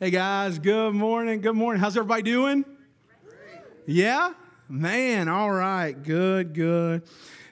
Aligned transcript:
Hey 0.00 0.10
guys, 0.10 0.60
good 0.60 0.94
morning. 0.94 1.40
Good 1.40 1.56
morning. 1.56 1.80
How's 1.80 1.96
everybody 1.96 2.22
doing? 2.22 2.64
Yeah? 3.84 4.32
Man, 4.68 5.28
all 5.28 5.50
right. 5.50 5.90
Good, 5.90 6.54
good. 6.54 7.02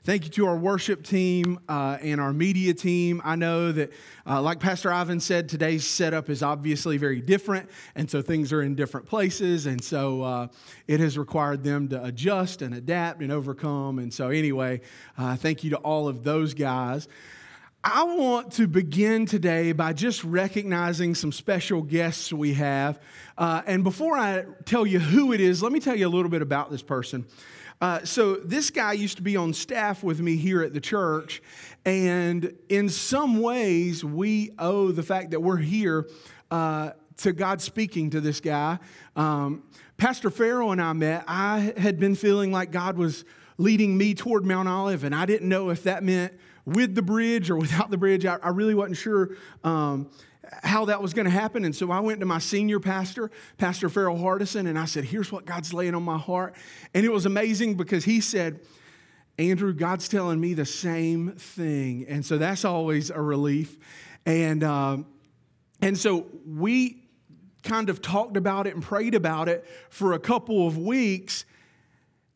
Thank 0.05 0.27
you 0.27 0.31
to 0.31 0.47
our 0.47 0.57
worship 0.57 1.03
team 1.03 1.59
uh, 1.69 1.99
and 2.01 2.21
our 2.21 2.33
media 2.33 2.73
team. 2.73 3.21
I 3.25 3.35
know 3.35 3.73
that, 3.73 3.91
uh, 4.25 4.41
like 4.41 4.61
Pastor 4.61 4.93
Ivan 4.93 5.19
said, 5.19 5.49
today's 5.49 5.85
setup 5.85 6.31
is 6.31 6.41
obviously 6.45 6.99
very 6.99 7.21
different, 7.21 7.69
and 7.97 8.09
so 8.09 8.23
things 8.23 8.53
are 8.53 8.63
in 8.63 8.77
different 8.77 9.07
places, 9.07 9.67
and 9.67 9.83
so 9.83 10.23
uh, 10.23 10.47
it 10.87 11.01
has 11.01 11.19
required 11.19 11.65
them 11.65 11.89
to 11.89 12.05
adjust 12.05 12.63
and 12.63 12.77
adapt 12.77 13.23
and 13.23 13.33
overcome. 13.33 13.99
And 13.99 14.15
so, 14.15 14.29
anyway, 14.29 14.83
uh, 15.19 15.35
thank 15.35 15.65
you 15.65 15.71
to 15.71 15.79
all 15.79 16.07
of 16.07 16.23
those 16.23 16.55
guys. 16.55 17.09
I 17.89 18.03
want 18.03 18.55
to 18.55 18.67
begin 18.67 19.27
today 19.27 19.71
by 19.71 19.93
just 19.93 20.25
recognizing 20.25 21.15
some 21.15 21.31
special 21.31 21.83
guests 21.83 22.33
we 22.33 22.55
have. 22.55 22.99
Uh, 23.39 23.63
and 23.65 23.85
before 23.85 24.19
I 24.19 24.45
tell 24.65 24.85
you 24.85 24.99
who 24.99 25.33
it 25.33 25.41
is, 25.41 25.63
let 25.63 25.71
me 25.71 25.79
tell 25.79 25.95
you 25.95 26.09
a 26.09 26.11
little 26.11 26.29
bit 26.29 26.43
about 26.43 26.69
this 26.69 26.83
person. 26.83 27.27
Uh, 27.81 28.05
so, 28.05 28.35
this 28.35 28.71
guy 28.71 28.95
used 28.95 29.19
to 29.19 29.23
be 29.23 29.37
on 29.37 29.53
staff 29.55 30.03
with 30.03 30.19
me 30.19 30.35
here 30.35 30.63
at 30.63 30.75
the 30.75 30.81
church. 30.81 31.41
And 31.85 32.53
in 32.69 32.89
some 32.89 33.41
ways, 33.41 34.03
we 34.03 34.51
owe 34.59 34.91
the 34.91 35.05
fact 35.05 35.31
that 35.31 35.39
we're 35.39 35.57
here 35.57 36.09
uh, 36.51 36.91
to 37.19 37.33
God 37.33 37.61
speaking 37.61 38.11
to 38.11 38.21
this 38.21 38.41
guy. 38.41 38.81
Um, 39.15 39.63
Pastor 39.97 40.31
Farrell 40.31 40.73
and 40.73 40.83
I 40.83 40.93
met. 40.93 41.23
I 41.29 41.73
had 41.77 42.01
been 42.01 42.17
feeling 42.17 42.51
like 42.51 42.73
God 42.73 42.99
was 42.99 43.25
leading 43.59 43.97
me 43.97 44.13
toward 44.15 44.45
Mount 44.45 44.69
Olive, 44.69 45.05
and 45.05 45.15
I 45.15 45.25
didn't 45.25 45.49
know 45.49 45.71
if 45.71 45.85
that 45.85 46.03
meant 46.03 46.33
with 46.67 46.95
the 46.95 47.03
bridge 47.03 47.49
or 47.49 47.57
without 47.57 47.91
the 47.91 47.97
bridge. 47.97 48.27
I, 48.27 48.37
I 48.43 48.51
really 48.51 48.75
wasn't 48.75 48.99
sure 48.99 49.31
um, 49.65 50.11
how 50.63 50.85
that 50.87 51.01
was 51.01 51.15
going 51.15 51.25
to 51.25 51.31
happen. 51.31 51.65
And 51.65 51.75
so 51.75 51.91
I 51.91 52.01
went 52.01 52.21
to 52.21 52.27
my 52.27 52.39
senior 52.39 52.81
pastor, 52.81 53.31
Pastor 53.57 53.89
Farrell 53.89 54.19
Hardison, 54.19 54.69
and 54.69 54.79
I 54.79 54.85
said, 54.85 55.05
Here's 55.05 55.33
what 55.33 55.47
God's 55.47 55.73
laying 55.73 55.95
on 55.95 56.03
my 56.03 56.19
heart. 56.19 56.55
And 56.93 57.07
it 57.07 57.13
was 57.13 57.25
amazing 57.25 57.75
because 57.77 58.05
he 58.05 58.21
said, 58.21 58.61
Andrew, 59.39 59.73
God's 59.73 60.09
telling 60.09 60.41
me 60.41 60.55
the 60.55 60.65
same 60.65 61.33
thing. 61.33 62.07
And 62.09 62.25
so 62.25 62.39
that's 62.39 62.65
always 62.65 63.11
a 63.11 63.21
relief. 63.21 63.77
And, 64.25 64.65
um, 64.65 65.07
and 65.81 65.97
so 65.97 66.27
we 66.47 67.03
kind 67.63 67.91
of 67.91 68.01
talked 68.01 68.37
about 68.37 68.67
it 68.67 68.75
and 68.75 68.83
prayed 68.83 69.15
about 69.15 69.49
it 69.49 69.67
for 69.91 70.15
a 70.15 70.19
couple 70.19 70.67
of 70.67 70.79
weeks. 70.79 71.45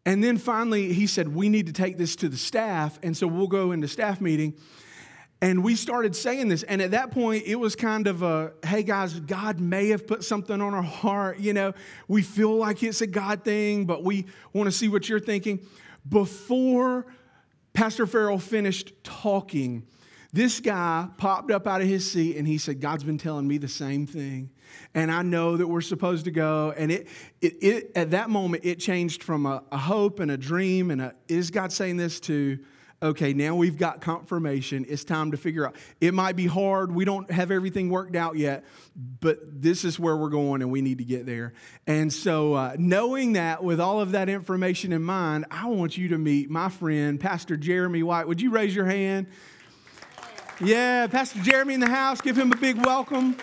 And 0.06 0.24
then 0.24 0.38
finally, 0.38 0.92
he 0.92 1.06
said, 1.06 1.28
We 1.28 1.48
need 1.48 1.66
to 1.66 1.72
take 1.72 1.98
this 1.98 2.16
to 2.16 2.28
the 2.28 2.36
staff. 2.36 2.98
And 3.02 3.16
so 3.16 3.26
we'll 3.26 3.48
go 3.48 3.72
into 3.72 3.88
staff 3.88 4.20
meeting. 4.20 4.54
And 5.42 5.64
we 5.64 5.74
started 5.74 6.14
saying 6.14 6.48
this. 6.48 6.62
And 6.64 6.82
at 6.82 6.90
that 6.90 7.12
point, 7.12 7.44
it 7.46 7.56
was 7.56 7.74
kind 7.74 8.06
of 8.06 8.22
a 8.22 8.52
hey, 8.64 8.82
guys, 8.82 9.18
God 9.20 9.58
may 9.58 9.88
have 9.88 10.06
put 10.06 10.22
something 10.24 10.60
on 10.60 10.74
our 10.74 10.82
heart. 10.82 11.38
You 11.38 11.52
know, 11.52 11.72
we 12.08 12.22
feel 12.22 12.56
like 12.56 12.82
it's 12.82 13.00
a 13.00 13.06
God 13.06 13.44
thing, 13.44 13.86
but 13.86 14.04
we 14.04 14.26
want 14.52 14.66
to 14.66 14.72
see 14.72 14.88
what 14.88 15.08
you're 15.08 15.20
thinking. 15.20 15.60
Before 16.08 17.06
Pastor 17.72 18.06
Farrell 18.06 18.38
finished 18.38 18.92
talking, 19.02 19.86
this 20.32 20.60
guy 20.60 21.08
popped 21.16 21.50
up 21.50 21.66
out 21.66 21.80
of 21.80 21.86
his 21.86 22.10
seat 22.10 22.36
and 22.36 22.46
he 22.46 22.58
said, 22.58 22.80
God's 22.80 23.04
been 23.04 23.18
telling 23.18 23.48
me 23.48 23.58
the 23.58 23.68
same 23.68 24.06
thing. 24.06 24.50
And 24.94 25.10
I 25.10 25.22
know 25.22 25.56
that 25.56 25.66
we're 25.66 25.80
supposed 25.80 26.24
to 26.24 26.30
go. 26.30 26.72
And 26.76 26.90
it, 26.90 27.08
it, 27.40 27.62
it 27.62 27.92
at 27.94 28.10
that 28.12 28.30
moment, 28.30 28.64
it 28.64 28.78
changed 28.78 29.22
from 29.22 29.46
a, 29.46 29.62
a 29.70 29.78
hope 29.78 30.20
and 30.20 30.30
a 30.30 30.36
dream 30.36 30.90
and 30.90 31.00
a, 31.00 31.14
is 31.28 31.50
God 31.50 31.72
saying 31.72 31.96
this 31.96 32.20
to, 32.20 32.58
okay, 33.02 33.32
now 33.32 33.54
we've 33.54 33.78
got 33.78 34.00
confirmation. 34.00 34.84
It's 34.88 35.04
time 35.04 35.30
to 35.30 35.36
figure 35.36 35.66
out. 35.66 35.76
It 36.00 36.12
might 36.12 36.36
be 36.36 36.46
hard. 36.46 36.92
We 36.92 37.04
don't 37.04 37.30
have 37.30 37.50
everything 37.50 37.88
worked 37.88 38.14
out 38.14 38.36
yet, 38.36 38.64
but 39.20 39.38
this 39.62 39.84
is 39.84 39.98
where 39.98 40.16
we're 40.16 40.28
going 40.28 40.60
and 40.60 40.70
we 40.70 40.82
need 40.82 40.98
to 40.98 41.04
get 41.04 41.24
there. 41.24 41.54
And 41.86 42.12
so, 42.12 42.54
uh, 42.54 42.76
knowing 42.78 43.34
that 43.34 43.64
with 43.64 43.80
all 43.80 44.00
of 44.00 44.12
that 44.12 44.28
information 44.28 44.92
in 44.92 45.02
mind, 45.02 45.46
I 45.50 45.66
want 45.68 45.96
you 45.96 46.08
to 46.08 46.18
meet 46.18 46.50
my 46.50 46.68
friend, 46.68 47.18
Pastor 47.18 47.56
Jeremy 47.56 48.02
White. 48.02 48.28
Would 48.28 48.40
you 48.40 48.50
raise 48.50 48.74
your 48.74 48.86
hand? 48.86 49.28
Yeah, 50.62 51.06
Pastor 51.06 51.40
Jeremy 51.40 51.74
in 51.74 51.80
the 51.80 51.88
house. 51.88 52.20
Give 52.20 52.36
him 52.36 52.52
a 52.52 52.56
big 52.56 52.84
welcome. 52.84 53.34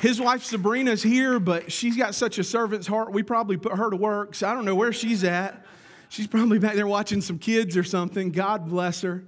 His 0.00 0.18
wife 0.18 0.42
Sabrina's 0.42 1.02
here, 1.02 1.38
but 1.38 1.70
she's 1.70 1.94
got 1.94 2.14
such 2.14 2.38
a 2.38 2.44
servant's 2.44 2.86
heart. 2.86 3.12
We 3.12 3.22
probably 3.22 3.58
put 3.58 3.72
her 3.72 3.90
to 3.90 3.96
work, 3.96 4.34
so 4.34 4.48
I 4.48 4.54
don't 4.54 4.64
know 4.64 4.74
where 4.74 4.94
she's 4.94 5.24
at. 5.24 5.66
She's 6.08 6.26
probably 6.26 6.58
back 6.58 6.74
there 6.74 6.86
watching 6.86 7.20
some 7.20 7.38
kids 7.38 7.76
or 7.76 7.84
something. 7.84 8.32
God 8.32 8.66
bless 8.66 9.02
her. 9.02 9.24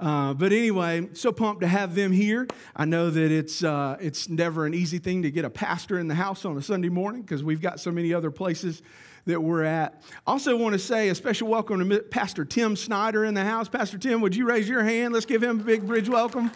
Uh, 0.00 0.34
but 0.34 0.52
anyway, 0.52 1.08
so 1.14 1.30
pumped 1.30 1.62
to 1.62 1.68
have 1.68 1.94
them 1.94 2.10
here. 2.10 2.48
I 2.74 2.86
know 2.86 3.08
that 3.08 3.30
it's 3.30 3.62
uh, 3.62 3.96
it's 4.00 4.28
never 4.28 4.66
an 4.66 4.74
easy 4.74 4.98
thing 4.98 5.22
to 5.22 5.30
get 5.30 5.44
a 5.44 5.50
pastor 5.50 5.98
in 5.98 6.08
the 6.08 6.14
house 6.16 6.44
on 6.44 6.56
a 6.56 6.62
Sunday 6.62 6.88
morning 6.88 7.22
because 7.22 7.44
we've 7.44 7.62
got 7.62 7.78
so 7.78 7.92
many 7.92 8.12
other 8.12 8.32
places 8.32 8.82
that 9.26 9.40
we're 9.40 9.62
at. 9.62 10.02
Also, 10.26 10.56
want 10.56 10.72
to 10.72 10.78
say 10.78 11.08
a 11.08 11.14
special 11.14 11.48
welcome 11.48 11.88
to 11.88 12.00
Pastor 12.00 12.44
Tim 12.44 12.74
Snyder 12.74 13.24
in 13.24 13.34
the 13.34 13.44
house. 13.44 13.68
Pastor 13.68 13.96
Tim, 13.96 14.20
would 14.20 14.34
you 14.34 14.46
raise 14.46 14.68
your 14.68 14.82
hand? 14.82 15.14
Let's 15.14 15.26
give 15.26 15.42
him 15.42 15.60
a 15.60 15.64
big 15.64 15.86
bridge 15.86 16.08
welcome. 16.08 16.50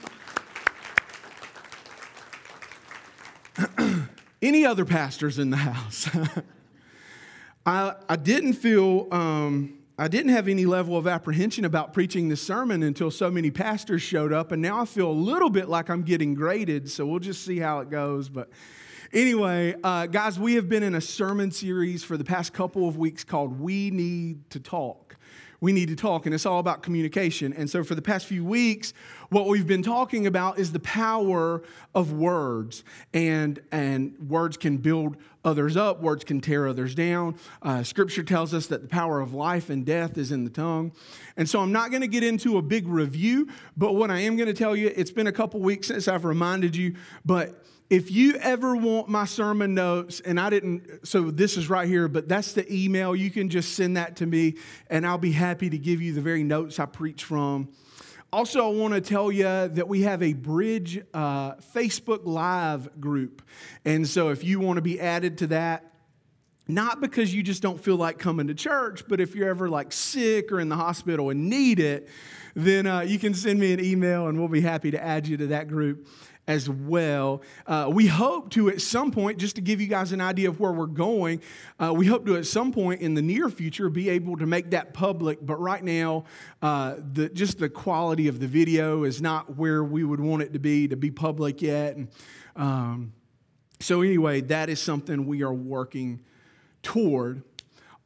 Any 4.43 4.65
other 4.65 4.85
pastors 4.85 5.39
in 5.39 5.51
the 5.51 5.59
house? 5.59 6.09
I, 7.67 7.95
I 8.09 8.17
didn't 8.17 8.55
feel, 8.55 9.07
um, 9.13 9.79
I 9.99 10.09
didn't 10.09 10.33
have 10.33 10.49
any 10.49 10.65
level 10.65 10.97
of 10.97 11.07
apprehension 11.07 11.67
about 11.67 11.93
preaching 11.93 12.31
this 12.31 12.41
sermon 12.41 12.83
until 12.83 13.11
so 13.11 13.31
many 13.31 13.51
pastors 13.51 14.01
showed 14.01 14.33
up, 14.33 14.51
and 14.51 14.63
now 14.63 14.81
I 14.81 14.87
feel 14.87 15.11
a 15.11 15.13
little 15.13 15.51
bit 15.51 15.69
like 15.69 15.91
I'm 15.91 16.03
getting 16.03 16.35
graded, 16.35 16.91
so 16.91 17.05
we'll 17.05 17.21
just 17.21 17.45
see 17.45 17.59
how 17.59 17.81
it 17.81 17.91
goes. 17.91 18.31
But 18.31 18.49
anyway, 19.13 19.77
uh, 19.85 20.07
guys, 20.07 20.39
we 20.39 20.55
have 20.55 20.71
been 20.71 20.83
in 20.83 20.95
a 20.95 21.03
sermon 21.03 21.51
series 21.51 22.03
for 22.03 22.17
the 22.17 22.25
past 22.25 22.55
couple 22.55 22.89
of 22.89 22.97
weeks 22.97 23.25
called 23.25 23.61
We 23.61 23.91
Need 23.91 24.49
to 24.51 24.61
Talk 24.61 25.17
we 25.61 25.73
need 25.73 25.89
to 25.89 25.97
talk, 25.97 26.27
and 26.27 26.35
it's 26.35 26.47
all 26.47 26.59
about 26.59 26.83
communication. 26.83 27.53
And 27.53 27.69
so, 27.69 27.85
for 27.85 27.95
the 27.95 28.03
past 28.03 28.27
few 28.27 28.45
weeks, 28.45 28.93
what 29.29 29.47
we've 29.47 29.67
been 29.67 29.83
talking 29.83 30.27
about 30.27 30.59
is 30.59 30.73
the 30.73 30.81
power 30.81 31.63
of 31.95 32.13
words, 32.13 32.83
and 33.13 33.61
and 33.71 34.17
words 34.19 34.57
can 34.57 34.79
build 34.79 35.17
others 35.45 35.77
up, 35.77 36.01
words 36.01 36.25
can 36.25 36.41
tear 36.41 36.67
others 36.67 36.95
down. 36.95 37.37
Uh, 37.63 37.83
scripture 37.83 38.23
tells 38.23 38.53
us 38.53 38.67
that 38.69 38.83
the 38.83 38.89
power 38.89 39.21
of 39.21 39.35
life 39.35 39.71
and 39.71 39.87
death 39.87 40.19
is 40.19 40.33
in 40.33 40.45
the 40.45 40.51
tongue. 40.51 40.93
And 41.37 41.49
so, 41.49 41.61
I'm 41.61 41.73
not 41.73 41.91
going 41.91 42.03
to 42.03 42.09
get 42.09 42.25
into 42.25 42.57
a 42.57 42.63
big 42.63 42.89
review, 42.89 43.49
but 43.77 43.95
what 43.95 44.11
I 44.11 44.21
am 44.21 44.37
going 44.37 44.49
to 44.49 44.55
tell 44.55 44.75
you, 44.75 44.93
it's 44.95 45.13
been 45.13 45.27
a 45.27 45.33
couple 45.33 45.61
weeks 45.61 45.89
since 45.89 46.09
I've 46.09 46.25
reminded 46.25 46.75
you, 46.75 46.97
but 47.25 47.65
if 47.91 48.09
you 48.13 48.37
ever 48.37 48.77
want 48.77 49.09
my 49.09 49.25
sermon 49.25 49.75
notes, 49.75 50.21
and 50.21 50.39
I 50.39 50.49
didn't, 50.49 51.07
so 51.07 51.33
this 51.33 51.57
is 51.57 51.69
right 51.69 51.89
here, 51.89 52.07
but 52.07 52.29
that's 52.29 52.53
the 52.53 52.73
email. 52.73 53.17
You 53.17 53.33
can 53.33 53.49
just 53.49 53.75
send 53.75 53.97
that 53.97 54.15
to 54.17 54.27
me, 54.27 54.55
and 54.89 55.05
I'll 55.05 55.19
be 55.19 55.33
happy 55.33 55.69
to 55.69 55.77
give 55.77 56.01
you 56.01 56.13
the 56.13 56.21
very 56.21 56.45
notes 56.45 56.79
I 56.79 56.87
preach 56.87 57.25
from. 57.25 57.69
Also, 58.33 58.65
I 58.65 58.73
want 58.73 58.95
to 58.95 59.01
tell 59.01 59.33
you 59.33 59.43
that 59.43 59.89
we 59.89 60.03
have 60.03 60.23
a 60.23 60.35
Bridge 60.35 61.05
uh, 61.13 61.55
Facebook 61.57 62.21
Live 62.25 63.01
group. 63.01 63.43
And 63.85 64.07
so, 64.07 64.29
if 64.29 64.45
you 64.45 64.61
want 64.61 64.77
to 64.77 64.83
be 64.83 65.01
added 65.01 65.39
to 65.39 65.49
that, 65.49 65.93
not 66.69 67.01
because 67.01 67.35
you 67.35 67.43
just 67.43 67.61
don't 67.61 67.83
feel 67.83 67.97
like 67.97 68.21
coming 68.21 68.47
to 68.47 68.55
church, 68.55 69.03
but 69.09 69.21
if 69.21 69.35
you're 69.35 69.49
ever 69.49 69.69
like 69.69 69.93
sick 69.93 70.53
or 70.53 70.61
in 70.61 70.69
the 70.69 70.77
hospital 70.77 71.31
and 71.31 71.51
need 71.51 71.81
it, 71.81 72.09
then 72.55 72.87
uh, 72.87 73.01
you 73.01 73.19
can 73.19 73.35
send 73.35 73.59
me 73.59 73.73
an 73.73 73.85
email 73.85 74.29
and 74.29 74.39
we'll 74.39 74.47
be 74.47 74.61
happy 74.61 74.93
to 74.93 75.03
add 75.03 75.27
you 75.27 75.37
to 75.37 75.49
that 75.49 75.67
group 75.67 76.07
as 76.51 76.69
well. 76.69 77.43
Uh, 77.65 77.89
we 77.93 78.09
hope 78.09 78.51
to, 78.51 78.69
at 78.69 78.81
some 78.81 79.13
point, 79.13 79.39
just 79.39 79.55
to 79.55 79.63
give 79.63 79.81
you 79.81 79.87
guys 79.87 80.11
an 80.11 80.21
idea 80.21 80.49
of 80.49 80.59
where 80.59 80.73
we're 80.73 80.87
going, 80.87 81.41
uh, 81.79 81.93
we 81.97 82.07
hope 82.07 82.27
to, 82.27 82.35
at 82.37 82.45
some 82.45 82.73
point 82.73 83.01
in 83.01 83.15
the 83.15 83.23
near 83.23 83.49
future, 83.49 83.89
be 83.89 84.09
able 84.09 84.37
to 84.37 84.47
make 84.47 84.71
that 84.73 84.93
public. 84.93 85.39
But 85.41 85.61
right 85.61 85.83
now, 85.83 86.25
uh, 86.61 86.97
the, 87.13 87.29
just 87.29 87.61
the 87.61 87.69
quality 87.69 88.27
of 88.27 88.41
the 88.41 88.49
video 88.49 89.05
is 89.05 89.23
not 89.23 89.57
where 89.57 89.85
we 89.85 90.03
would 90.03 90.19
want 90.19 90.43
it 90.43 90.53
to 90.55 90.59
be 90.59 90.89
to 90.89 90.97
be 90.97 91.13
public 91.13 91.63
yet. 91.63 91.95
And, 91.95 92.09
um, 92.57 93.13
so, 93.79 94.03
anyway, 94.03 94.41
that 94.41 94.69
is 94.69 94.83
something 94.83 95.27
we 95.27 95.43
are 95.43 95.55
working 95.55 96.21
toward. 96.83 97.45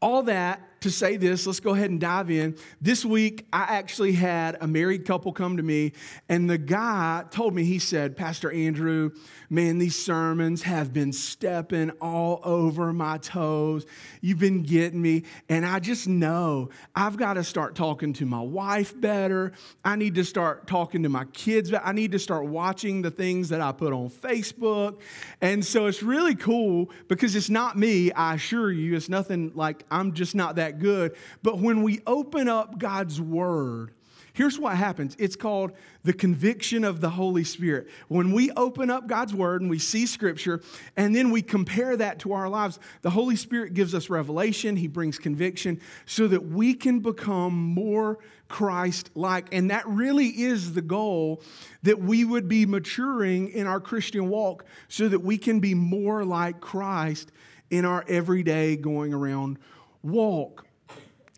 All 0.02 0.22
that 0.24 0.60
to 0.84 0.90
say 0.90 1.16
this, 1.16 1.46
let's 1.46 1.60
go 1.60 1.74
ahead 1.74 1.90
and 1.90 1.98
dive 1.98 2.30
in. 2.30 2.56
This 2.80 3.04
week, 3.04 3.46
I 3.52 3.62
actually 3.62 4.12
had 4.12 4.58
a 4.60 4.66
married 4.66 5.06
couple 5.06 5.32
come 5.32 5.56
to 5.56 5.62
me, 5.62 5.92
and 6.28 6.48
the 6.48 6.58
guy 6.58 7.24
told 7.30 7.54
me, 7.54 7.64
he 7.64 7.78
said, 7.78 8.16
Pastor 8.16 8.52
Andrew, 8.52 9.10
man, 9.48 9.78
these 9.78 9.96
sermons 9.96 10.62
have 10.62 10.92
been 10.92 11.12
stepping 11.12 11.88
all 12.02 12.40
over 12.44 12.92
my 12.92 13.16
toes. 13.16 13.86
You've 14.20 14.38
been 14.38 14.62
getting 14.62 15.00
me, 15.00 15.24
and 15.48 15.64
I 15.64 15.78
just 15.78 16.06
know 16.06 16.68
I've 16.94 17.16
got 17.16 17.34
to 17.34 17.44
start 17.44 17.74
talking 17.74 18.12
to 18.14 18.26
my 18.26 18.42
wife 18.42 18.98
better. 19.00 19.52
I 19.84 19.96
need 19.96 20.14
to 20.16 20.24
start 20.24 20.66
talking 20.66 21.02
to 21.04 21.08
my 21.08 21.24
kids. 21.26 21.72
I 21.72 21.92
need 21.92 22.12
to 22.12 22.18
start 22.18 22.44
watching 22.44 23.00
the 23.00 23.10
things 23.10 23.48
that 23.48 23.62
I 23.62 23.72
put 23.72 23.94
on 23.94 24.10
Facebook. 24.10 25.00
And 25.40 25.64
so 25.64 25.86
it's 25.86 26.02
really 26.02 26.34
cool 26.34 26.90
because 27.08 27.34
it's 27.34 27.48
not 27.48 27.78
me, 27.78 28.12
I 28.12 28.34
assure 28.34 28.70
you. 28.70 28.94
It's 28.94 29.08
nothing 29.08 29.52
like 29.54 29.84
I'm 29.90 30.12
just 30.12 30.34
not 30.34 30.56
that 30.56 30.73
good. 30.78 31.16
But 31.42 31.58
when 31.58 31.82
we 31.82 32.00
open 32.06 32.48
up 32.48 32.78
God's 32.78 33.20
Word, 33.20 33.92
Here's 34.34 34.58
what 34.58 34.76
happens 34.76 35.16
it's 35.20 35.36
called 35.36 35.72
the 36.02 36.12
conviction 36.12 36.82
of 36.82 37.00
the 37.00 37.10
Holy 37.10 37.44
Spirit. 37.44 37.88
When 38.08 38.32
we 38.32 38.50
open 38.50 38.90
up 38.90 39.06
God's 39.06 39.32
Word 39.32 39.62
and 39.62 39.70
we 39.70 39.78
see 39.78 40.06
Scripture, 40.06 40.60
and 40.96 41.14
then 41.14 41.30
we 41.30 41.40
compare 41.40 41.96
that 41.96 42.18
to 42.20 42.32
our 42.32 42.48
lives, 42.48 42.80
the 43.02 43.10
Holy 43.10 43.36
Spirit 43.36 43.74
gives 43.74 43.94
us 43.94 44.10
revelation, 44.10 44.74
He 44.74 44.88
brings 44.88 45.20
conviction 45.20 45.80
so 46.04 46.26
that 46.26 46.46
we 46.46 46.74
can 46.74 46.98
become 46.98 47.54
more 47.54 48.18
Christ 48.48 49.10
like. 49.14 49.54
And 49.54 49.70
that 49.70 49.86
really 49.86 50.26
is 50.26 50.72
the 50.72 50.82
goal 50.82 51.40
that 51.84 52.00
we 52.00 52.24
would 52.24 52.48
be 52.48 52.66
maturing 52.66 53.50
in 53.50 53.68
our 53.68 53.78
Christian 53.78 54.28
walk 54.28 54.64
so 54.88 55.08
that 55.08 55.20
we 55.20 55.38
can 55.38 55.60
be 55.60 55.74
more 55.74 56.24
like 56.24 56.60
Christ 56.60 57.30
in 57.70 57.84
our 57.84 58.04
everyday 58.08 58.74
going 58.74 59.14
around 59.14 59.58
walk. 60.04 60.66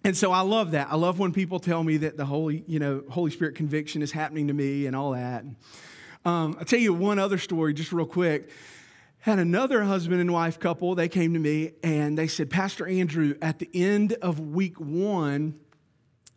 And 0.04 0.16
so 0.16 0.30
I 0.32 0.42
love 0.42 0.72
that. 0.72 0.88
I 0.90 0.96
love 0.96 1.18
when 1.18 1.32
people 1.32 1.58
tell 1.58 1.82
me 1.82 1.96
that 1.98 2.16
the 2.16 2.26
Holy, 2.26 2.62
you 2.66 2.78
know, 2.78 3.02
Holy 3.10 3.30
Spirit 3.30 3.54
conviction 3.54 4.02
is 4.02 4.12
happening 4.12 4.48
to 4.48 4.52
me 4.52 4.86
and 4.86 4.94
all 4.94 5.12
that. 5.12 5.44
Um, 6.24 6.56
I'll 6.58 6.64
tell 6.64 6.78
you 6.78 6.92
one 6.92 7.18
other 7.18 7.38
story, 7.38 7.72
just 7.72 7.92
real 7.92 8.06
quick. 8.06 8.50
Had 9.20 9.38
another 9.38 9.82
husband 9.82 10.20
and 10.20 10.32
wife 10.32 10.60
couple, 10.60 10.94
they 10.94 11.08
came 11.08 11.32
to 11.34 11.40
me 11.40 11.72
and 11.82 12.16
they 12.16 12.28
said, 12.28 12.50
Pastor 12.50 12.86
Andrew, 12.86 13.34
at 13.42 13.58
the 13.58 13.68
end 13.74 14.12
of 14.22 14.38
week 14.38 14.78
one, 14.78 15.58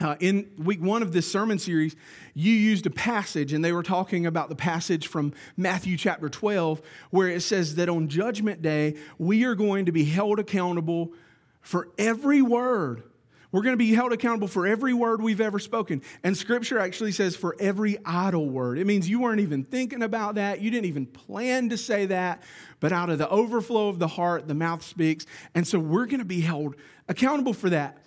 uh, 0.02 0.16
in 0.20 0.50
week 0.58 0.81
one 0.81 1.02
of 1.02 1.12
this 1.12 1.30
sermon 1.30 1.60
series, 1.60 1.96
you 2.34 2.54
used 2.54 2.86
a 2.86 2.90
passage, 2.90 3.52
and 3.52 3.64
they 3.64 3.74
were 3.74 3.84
talking 3.84 4.26
about 4.26 4.50
the 4.50 4.56
passage 4.56 5.08
from 5.08 5.34
Matthew 5.58 5.98
chapter 5.98 6.30
12, 6.30 6.81
where 7.12 7.28
it 7.28 7.42
says 7.42 7.76
that 7.76 7.90
on 7.90 8.08
Judgment 8.08 8.62
Day, 8.62 8.96
we 9.18 9.44
are 9.44 9.56
going 9.56 9.86
to 9.86 9.92
be 9.92 10.06
held 10.06 10.40
accountable 10.40 11.14
for 11.62 11.90
every 11.98 12.42
word 12.42 13.04
we're 13.52 13.64
going 13.64 13.74
to 13.74 13.78
be 13.78 13.94
held 13.94 14.14
accountable 14.14 14.48
for 14.48 14.68
every 14.68 14.94
word 14.94 15.24
we've 15.24 15.42
ever 15.42 15.58
spoken. 15.58 16.04
And 16.24 16.38
scripture 16.38 16.78
actually 16.78 17.12
says 17.12 17.36
for 17.36 17.56
every 17.60 17.98
idle 18.06 18.48
word. 18.48 18.78
It 18.78 18.86
means 18.86 19.10
you 19.10 19.22
weren't 19.22 19.40
even 19.40 19.64
thinking 19.64 20.04
about 20.04 20.36
that. 20.36 20.62
You 20.62 20.70
didn't 20.70 20.86
even 20.86 21.08
plan 21.08 21.70
to 21.70 21.78
say 21.78 22.06
that. 22.08 22.44
But 22.80 22.92
out 22.92 23.10
of 23.10 23.18
the 23.18 23.28
overflow 23.28 23.90
of 23.90 23.98
the 23.98 24.08
heart, 24.08 24.48
the 24.48 24.54
mouth 24.54 24.84
speaks. 24.84 25.26
And 25.56 25.68
so 25.68 25.80
we're 25.80 26.06
going 26.06 26.20
to 26.20 26.26
be 26.26 26.42
held 26.42 26.76
accountable 27.08 27.54
for 27.54 27.72
that. 27.72 27.98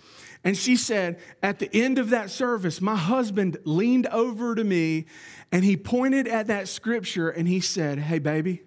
And 0.45 0.57
she 0.57 0.77
said, 0.77 1.19
at 1.43 1.59
the 1.59 1.71
end 1.75 1.99
of 1.99 2.11
that 2.11 2.31
service, 2.31 2.81
my 2.81 2.97
husband 2.97 3.59
leaned 3.65 4.07
over 4.09 4.55
to 4.55 4.63
me 4.63 5.07
and 5.51 5.65
he 5.65 5.77
pointed 5.77 6.29
at 6.29 6.47
that 6.49 6.69
scripture 6.69 7.31
and 7.31 7.49
he 7.49 7.61
said, 7.61 7.99
Hey, 7.99 8.19
baby, 8.21 8.63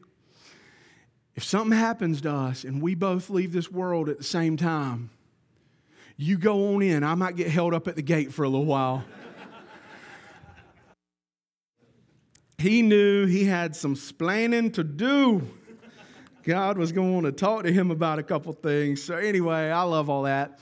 if 1.36 1.44
something 1.44 1.78
happens 1.78 2.22
to 2.22 2.32
us 2.32 2.64
and 2.64 2.82
we 2.82 2.96
both 2.96 3.30
leave 3.30 3.52
this 3.52 3.70
world 3.70 4.08
at 4.08 4.18
the 4.18 4.24
same 4.24 4.56
time, 4.56 5.10
you 6.18 6.38
go 6.38 6.74
on 6.74 6.82
in. 6.82 7.04
I 7.04 7.16
might 7.16 7.36
get 7.36 7.50
held 7.50 7.74
up 7.74 7.90
at 7.90 7.98
the 7.98 8.02
gate 8.02 8.34
for 8.34 8.44
a 8.44 8.50
little 8.50 8.66
while. 8.66 9.04
he 12.58 12.82
knew 12.82 13.26
he 13.26 13.44
had 13.44 13.76
some 13.76 13.96
splaining 13.96 14.74
to 14.74 14.84
do. 14.84 15.46
God 16.44 16.78
was 16.78 16.94
going 16.94 17.24
to 17.24 17.32
talk 17.34 17.64
to 17.64 17.74
him 17.74 17.92
about 17.92 18.18
a 18.18 18.24
couple 18.24 18.54
things. 18.54 19.04
So, 19.04 19.16
anyway, 19.16 19.72
I 19.72 19.82
love 19.82 20.10
all 20.10 20.24
that. 20.24 20.60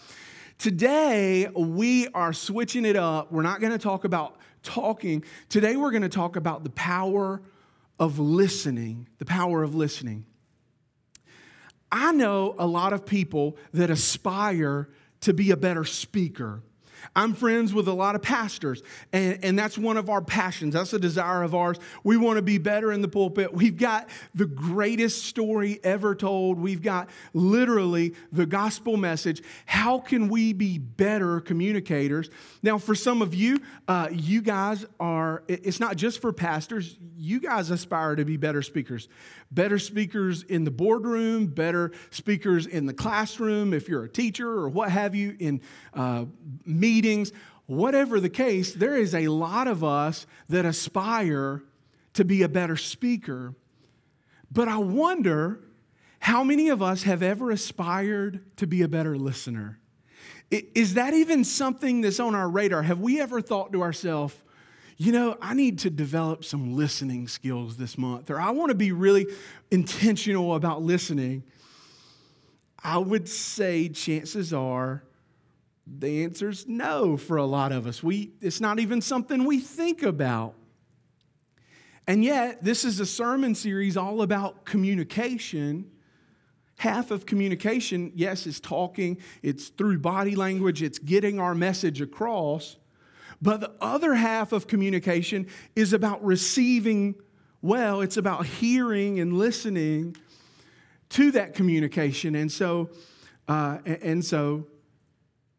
Today, 0.57 1.49
we 1.55 2.07
are 2.09 2.33
switching 2.33 2.85
it 2.85 2.95
up. 2.95 3.31
We're 3.31 3.41
not 3.41 3.59
going 3.59 3.73
to 3.73 3.77
talk 3.77 4.05
about 4.05 4.37
talking. 4.63 5.23
Today, 5.49 5.75
we're 5.75 5.91
going 5.91 6.03
to 6.03 6.09
talk 6.09 6.35
about 6.35 6.63
the 6.63 6.69
power 6.71 7.41
of 7.99 8.17
listening. 8.17 9.07
The 9.19 9.25
power 9.25 9.61
of 9.61 9.75
listening. 9.75 10.25
I 11.93 12.11
know 12.11 12.55
a 12.57 12.65
lot 12.65 12.91
of 12.91 13.05
people 13.05 13.55
that 13.71 13.91
aspire 13.91 14.89
to 15.21 15.31
be 15.31 15.51
a 15.51 15.57
better 15.57 15.85
speaker. 15.85 16.63
I'm 17.15 17.33
friends 17.33 17.73
with 17.73 17.87
a 17.87 17.93
lot 17.93 18.15
of 18.15 18.21
pastors, 18.21 18.83
and, 19.11 19.39
and 19.43 19.59
that's 19.59 19.77
one 19.77 19.97
of 19.97 20.09
our 20.09 20.21
passions. 20.21 20.73
That's 20.73 20.93
a 20.93 20.99
desire 20.99 21.43
of 21.43 21.53
ours. 21.53 21.77
We 22.03 22.17
want 22.17 22.37
to 22.37 22.41
be 22.41 22.57
better 22.57 22.91
in 22.91 23.01
the 23.01 23.07
pulpit. 23.07 23.53
We've 23.53 23.77
got 23.77 24.09
the 24.33 24.45
greatest 24.45 25.25
story 25.25 25.79
ever 25.83 26.15
told. 26.15 26.59
We've 26.59 26.81
got 26.81 27.09
literally 27.33 28.15
the 28.31 28.45
gospel 28.45 28.97
message. 28.97 29.41
How 29.65 29.99
can 29.99 30.27
we 30.27 30.53
be 30.53 30.77
better 30.77 31.39
communicators? 31.41 32.29
Now, 32.61 32.77
for 32.77 32.95
some 32.95 33.21
of 33.21 33.33
you, 33.33 33.59
uh, 33.87 34.09
you 34.11 34.41
guys 34.41 34.85
are, 34.99 35.43
it's 35.47 35.79
not 35.79 35.95
just 35.97 36.21
for 36.21 36.33
pastors, 36.33 36.97
you 37.17 37.39
guys 37.39 37.69
aspire 37.69 38.15
to 38.15 38.25
be 38.25 38.37
better 38.37 38.61
speakers 38.61 39.07
better 39.53 39.77
speakers 39.77 40.43
in 40.43 40.63
the 40.63 40.71
boardroom, 40.71 41.45
better 41.45 41.91
speakers 42.09 42.65
in 42.65 42.85
the 42.85 42.93
classroom, 42.93 43.73
if 43.73 43.87
you're 43.87 44.03
a 44.03 44.09
teacher 44.09 44.49
or 44.49 44.67
what 44.67 44.89
have 44.89 45.13
you, 45.13 45.35
in 45.39 45.61
uh, 45.93 46.25
meetings. 46.65 46.92
Meetings, 46.93 47.31
whatever 47.65 48.19
the 48.19 48.29
case, 48.29 48.73
there 48.73 48.95
is 48.95 49.15
a 49.15 49.27
lot 49.29 49.67
of 49.67 49.83
us 49.83 50.27
that 50.47 50.63
aspire 50.63 51.63
to 52.13 52.23
be 52.23 52.43
a 52.43 52.47
better 52.47 52.77
speaker. 52.77 53.55
But 54.51 54.67
I 54.67 54.77
wonder 54.77 55.59
how 56.19 56.43
many 56.43 56.69
of 56.69 56.83
us 56.83 57.03
have 57.03 57.23
ever 57.23 57.49
aspired 57.49 58.41
to 58.57 58.67
be 58.67 58.83
a 58.83 58.87
better 58.87 59.17
listener? 59.17 59.79
Is 60.51 60.93
that 60.93 61.15
even 61.15 61.43
something 61.43 62.01
that's 62.01 62.19
on 62.19 62.35
our 62.35 62.47
radar? 62.47 62.83
Have 62.83 62.99
we 62.99 63.19
ever 63.19 63.41
thought 63.41 63.73
to 63.73 63.81
ourselves, 63.81 64.35
you 64.97 65.11
know, 65.11 65.35
I 65.41 65.55
need 65.55 65.79
to 65.79 65.89
develop 65.89 66.45
some 66.45 66.77
listening 66.77 67.27
skills 67.27 67.75
this 67.77 67.97
month, 67.97 68.29
or 68.29 68.39
I 68.39 68.51
want 68.51 68.69
to 68.69 68.75
be 68.75 68.91
really 68.91 69.25
intentional 69.71 70.53
about 70.53 70.83
listening, 70.83 71.43
I 72.81 72.99
would 72.99 73.27
say 73.27 73.89
chances 73.89 74.53
are 74.53 75.03
the 75.85 76.23
answer 76.23 76.49
is 76.49 76.67
no 76.67 77.17
for 77.17 77.37
a 77.37 77.45
lot 77.45 77.71
of 77.71 77.87
us. 77.87 78.01
We, 78.01 78.31
it's 78.41 78.61
not 78.61 78.79
even 78.79 79.01
something 79.01 79.45
we 79.45 79.59
think 79.59 80.01
about. 80.03 80.55
And 82.07 82.23
yet, 82.23 82.63
this 82.63 82.83
is 82.83 82.99
a 82.99 83.05
sermon 83.05 83.55
series 83.55 83.95
all 83.95 84.21
about 84.21 84.65
communication. 84.65 85.89
Half 86.77 87.11
of 87.11 87.25
communication, 87.25 88.11
yes, 88.15 88.45
is 88.45 88.59
talking, 88.59 89.17
it's 89.41 89.69
through 89.69 89.99
body 89.99 90.35
language, 90.35 90.81
it's 90.81 90.99
getting 90.99 91.39
our 91.39 91.55
message 91.55 92.01
across. 92.01 92.77
But 93.41 93.59
the 93.59 93.71
other 93.79 94.15
half 94.15 94.51
of 94.51 94.67
communication 94.67 95.47
is 95.75 95.93
about 95.93 96.23
receiving 96.23 97.15
well, 97.63 98.01
it's 98.01 98.17
about 98.17 98.45
hearing 98.45 99.21
and 99.21 99.37
listening 99.37 100.17
to 101.07 101.31
that 101.31 101.55
communication. 101.55 102.35
And 102.35 102.51
so, 102.51 102.89
uh, 103.47 103.77
and 103.85 104.23
so 104.23 104.67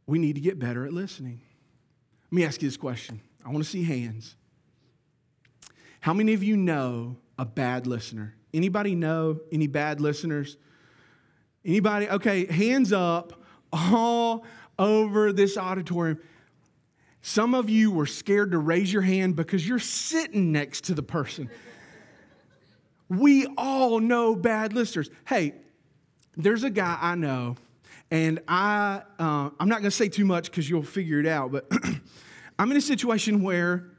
we 0.06 0.18
need 0.18 0.34
to 0.34 0.40
get 0.40 0.58
better 0.58 0.84
at 0.84 0.92
listening. 0.92 1.40
Let 2.30 2.36
me 2.36 2.44
ask 2.44 2.62
you 2.62 2.68
this 2.68 2.76
question. 2.76 3.20
I 3.44 3.50
want 3.50 3.64
to 3.64 3.68
see 3.70 3.84
hands. 3.84 4.36
How 6.00 6.12
many 6.12 6.34
of 6.34 6.42
you 6.42 6.56
know 6.56 7.16
a 7.38 7.44
bad 7.44 7.86
listener? 7.86 8.34
Anybody 8.52 8.94
know 8.94 9.40
any 9.50 9.66
bad 9.66 10.00
listeners? 10.00 10.56
Anybody? 11.64 12.08
Okay, 12.08 12.46
hands 12.46 12.92
up 12.92 13.42
all 13.72 14.44
over 14.78 15.32
this 15.32 15.56
auditorium. 15.56 16.18
Some 17.22 17.54
of 17.54 17.70
you 17.70 17.90
were 17.90 18.06
scared 18.06 18.50
to 18.52 18.58
raise 18.58 18.92
your 18.92 19.02
hand 19.02 19.34
because 19.34 19.66
you're 19.66 19.78
sitting 19.78 20.52
next 20.52 20.84
to 20.84 20.94
the 20.94 21.02
person. 21.02 21.48
We 23.08 23.46
all 23.56 23.98
know 23.98 24.34
bad 24.34 24.74
listeners. 24.74 25.08
Hey, 25.26 25.54
there's 26.36 26.64
a 26.64 26.70
guy 26.70 26.98
I 27.00 27.14
know, 27.14 27.56
and 28.14 28.38
I, 28.46 29.02
uh, 29.18 29.50
I'm 29.58 29.68
not 29.68 29.80
going 29.80 29.90
to 29.90 29.90
say 29.90 30.08
too 30.08 30.24
much 30.24 30.48
because 30.48 30.70
you'll 30.70 30.84
figure 30.84 31.18
it 31.18 31.26
out, 31.26 31.50
but 31.50 31.66
I'm 32.60 32.70
in 32.70 32.76
a 32.76 32.80
situation 32.80 33.42
where 33.42 33.90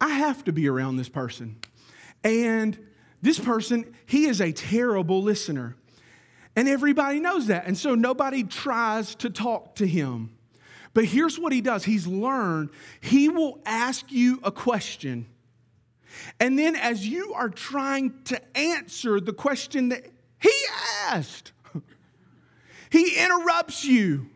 I 0.00 0.08
have 0.08 0.42
to 0.46 0.52
be 0.52 0.68
around 0.68 0.96
this 0.96 1.08
person. 1.08 1.58
And 2.24 2.76
this 3.22 3.38
person, 3.38 3.94
he 4.06 4.26
is 4.26 4.40
a 4.40 4.50
terrible 4.50 5.22
listener. 5.22 5.76
And 6.56 6.68
everybody 6.68 7.20
knows 7.20 7.46
that. 7.46 7.68
And 7.68 7.78
so 7.78 7.94
nobody 7.94 8.42
tries 8.42 9.14
to 9.16 9.30
talk 9.30 9.76
to 9.76 9.86
him. 9.86 10.36
But 10.92 11.04
here's 11.04 11.38
what 11.38 11.52
he 11.52 11.60
does 11.60 11.84
he's 11.84 12.08
learned, 12.08 12.70
he 13.00 13.28
will 13.28 13.60
ask 13.64 14.10
you 14.10 14.40
a 14.42 14.50
question. 14.50 15.26
And 16.40 16.58
then, 16.58 16.74
as 16.74 17.06
you 17.06 17.34
are 17.34 17.50
trying 17.50 18.20
to 18.24 18.58
answer 18.58 19.20
the 19.20 19.32
question 19.32 19.90
that 19.90 20.06
he 20.40 20.50
asked, 21.06 21.52
he 22.94 23.16
interrupts 23.16 23.84
you. 23.84 24.30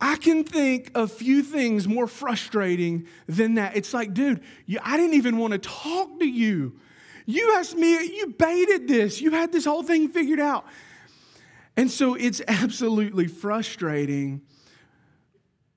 I 0.00 0.16
can 0.16 0.44
think 0.44 0.90
of 0.94 1.12
few 1.12 1.42
things 1.42 1.86
more 1.86 2.06
frustrating 2.06 3.06
than 3.26 3.56
that. 3.56 3.76
It's 3.76 3.92
like, 3.92 4.14
dude, 4.14 4.40
you, 4.64 4.78
I 4.82 4.96
didn't 4.96 5.12
even 5.12 5.36
want 5.36 5.52
to 5.52 5.58
talk 5.58 6.18
to 6.20 6.26
you. 6.26 6.80
You 7.26 7.54
asked 7.58 7.76
me, 7.76 7.92
you 7.92 8.28
baited 8.28 8.88
this, 8.88 9.20
you 9.20 9.30
had 9.32 9.52
this 9.52 9.66
whole 9.66 9.82
thing 9.82 10.08
figured 10.08 10.40
out. 10.40 10.64
And 11.76 11.90
so 11.90 12.14
it's 12.14 12.40
absolutely 12.48 13.26
frustrating 13.26 14.40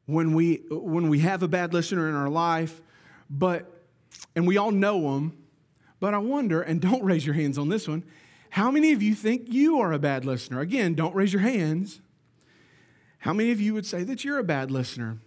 when 0.06 0.34
we 0.34 0.62
when 0.70 1.10
we 1.10 1.20
have 1.20 1.44
a 1.44 1.50
bad 1.50 1.74
listener 1.74 2.08
in 2.08 2.15
our 2.15 2.29
life 2.29 2.82
but 3.29 3.70
and 4.38 4.48
we 4.48 4.56
all 4.56 4.72
know 4.72 5.01
them 5.01 5.38
but 6.00 6.13
i 6.13 6.17
wonder 6.17 6.62
and 6.62 6.79
don't 6.79 7.03
raise 7.03 7.25
your 7.25 7.36
hands 7.36 7.58
on 7.58 7.67
this 7.67 7.89
one 7.89 8.01
how 8.51 8.71
many 8.71 8.91
of 8.91 9.01
you 9.01 9.13
think 9.13 9.51
you 9.51 9.79
are 9.79 9.91
a 9.91 9.99
bad 9.99 10.25
listener 10.25 10.59
again 10.59 10.93
don't 10.93 11.15
raise 11.15 11.33
your 11.33 11.41
hands 11.41 12.01
how 13.19 13.33
many 13.33 13.51
of 13.51 13.59
you 13.59 13.73
would 13.73 13.85
say 13.85 14.03
that 14.03 14.23
you're 14.23 14.39
a 14.39 14.43
bad 14.43 14.71
listener 14.71 15.17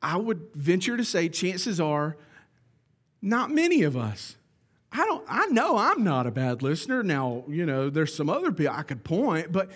I 0.00 0.16
would 0.16 0.50
venture 0.54 0.96
to 0.96 1.04
say 1.04 1.28
chances 1.28 1.80
are 1.80 2.16
not 3.20 3.50
many 3.50 3.82
of 3.82 3.96
us. 3.96 4.36
I 4.92 5.04
don't 5.04 5.24
I 5.28 5.46
know 5.46 5.76
I'm 5.76 6.04
not 6.04 6.26
a 6.26 6.30
bad 6.30 6.62
listener. 6.62 7.02
Now, 7.02 7.44
you 7.48 7.66
know, 7.66 7.90
there's 7.90 8.14
some 8.14 8.30
other 8.30 8.52
people 8.52 8.74
I 8.74 8.82
could 8.82 9.04
point, 9.04 9.52
but 9.52 9.70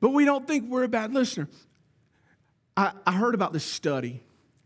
but 0.00 0.10
we 0.10 0.24
don't 0.24 0.46
think 0.46 0.68
we're 0.68 0.84
a 0.84 0.88
bad 0.88 1.12
listener. 1.12 1.48
I, 2.76 2.92
I 3.06 3.12
heard 3.12 3.34
about 3.34 3.52
this 3.52 3.64
study. 3.64 4.22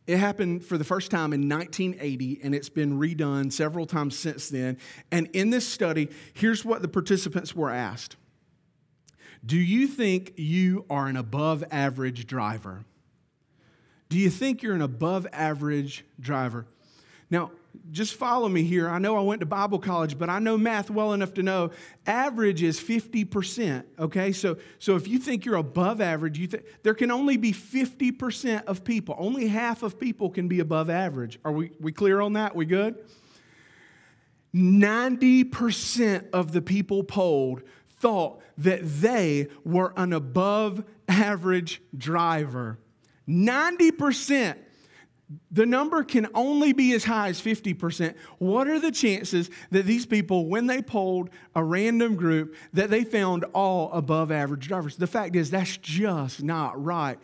It 0.07 0.19
happened 0.19 0.65
for 0.65 0.79
the 0.79 0.85
first 0.85 1.11
time 1.11 1.33
in 1.33 1.49
1980, 1.49 2.41
and 2.43 2.55
it's 2.55 2.69
been 2.69 2.99
redone 2.99 3.53
several 3.53 3.87
times 3.87 4.17
since 4.17 4.49
then. 4.49 4.79
And 5.11 5.29
in 5.33 5.51
this 5.51 5.67
study, 5.67 6.09
here's 6.33 6.65
what 6.65 6.83
the 6.83 6.89
participants 6.89 7.55
were 7.55 7.71
asked 7.71 8.17
Do 9.45 9.57
you 9.57 9.87
think 9.89 10.35
you 10.37 10.85
are 10.89 11.09
an 11.09 11.17
above 11.17 11.65
average 11.71 12.27
driver? 12.27 12.85
Do 14.09 14.19
you 14.19 14.31
think 14.31 14.63
you're 14.63 14.75
an 14.75 14.83
above 14.83 15.27
average 15.33 16.05
driver? 16.21 16.67
Now, 17.29 17.51
just 17.91 18.15
follow 18.15 18.49
me 18.49 18.63
here. 18.63 18.89
I 18.89 18.99
know 18.99 19.17
I 19.17 19.21
went 19.21 19.41
to 19.41 19.47
Bible 19.47 19.79
college, 19.79 20.19
but 20.19 20.29
I 20.29 20.39
know 20.39 20.57
math 20.59 20.91
well 20.91 21.13
enough 21.13 21.35
to 21.35 21.43
know 21.43 21.71
average 22.07 22.63
is 22.63 22.81
50%. 22.81 23.85
Okay, 23.99 24.33
so, 24.33 24.57
so 24.79 24.97
if 24.97 25.09
you 25.09 25.19
think 25.19 25.45
you're 25.45 25.57
above 25.57 26.01
average, 26.01 26.39
you 26.39 26.47
th- 26.47 26.65
there 26.83 26.95
can 26.95 27.11
only 27.11 27.37
be 27.37 27.53
50% 27.53 28.65
of 28.65 28.85
people. 28.85 29.15
Only 29.19 29.49
half 29.49 29.83
of 29.83 29.99
people 29.99 30.31
can 30.31 30.49
be 30.49 30.61
above 30.61 30.91
average. 30.91 31.39
Are 31.45 31.53
we, 31.53 31.73
we 31.81 31.93
clear 31.93 32.21
on 32.21 32.35
that? 32.35 32.55
We 32.55 32.67
good? 32.67 32.97
90% 34.55 36.31
of 36.33 36.53
the 36.53 36.63
people 36.63 37.05
polled 37.05 37.63
thought 37.99 38.41
that 38.59 38.81
they 38.83 39.49
were 39.65 39.93
an 39.97 40.13
above 40.13 40.85
average 41.09 41.83
driver. 41.97 42.79
90%. 43.29 44.57
The 45.51 45.67
number 45.67 46.05
can 46.05 46.29
only 46.35 46.73
be 46.73 46.93
as 46.93 47.05
high 47.05 47.29
as 47.29 47.41
50%. 47.41 48.15
What 48.39 48.69
are 48.69 48.79
the 48.79 48.93
chances 48.93 49.51
that 49.73 49.85
these 49.85 50.07
people, 50.07 50.47
when 50.47 50.67
they 50.67 50.83
polled 50.83 51.31
a 51.55 51.65
random 51.65 52.15
group, 52.15 52.55
that 52.73 52.91
they 52.91 53.03
found 53.03 53.45
all 53.53 53.91
above 53.93 54.31
average 54.31 54.69
drivers? 54.69 54.97
The 54.97 55.09
fact 55.09 55.35
is, 55.35 55.51
that's 55.51 55.77
just 55.79 56.45
not 56.45 56.83
right. 56.83 57.19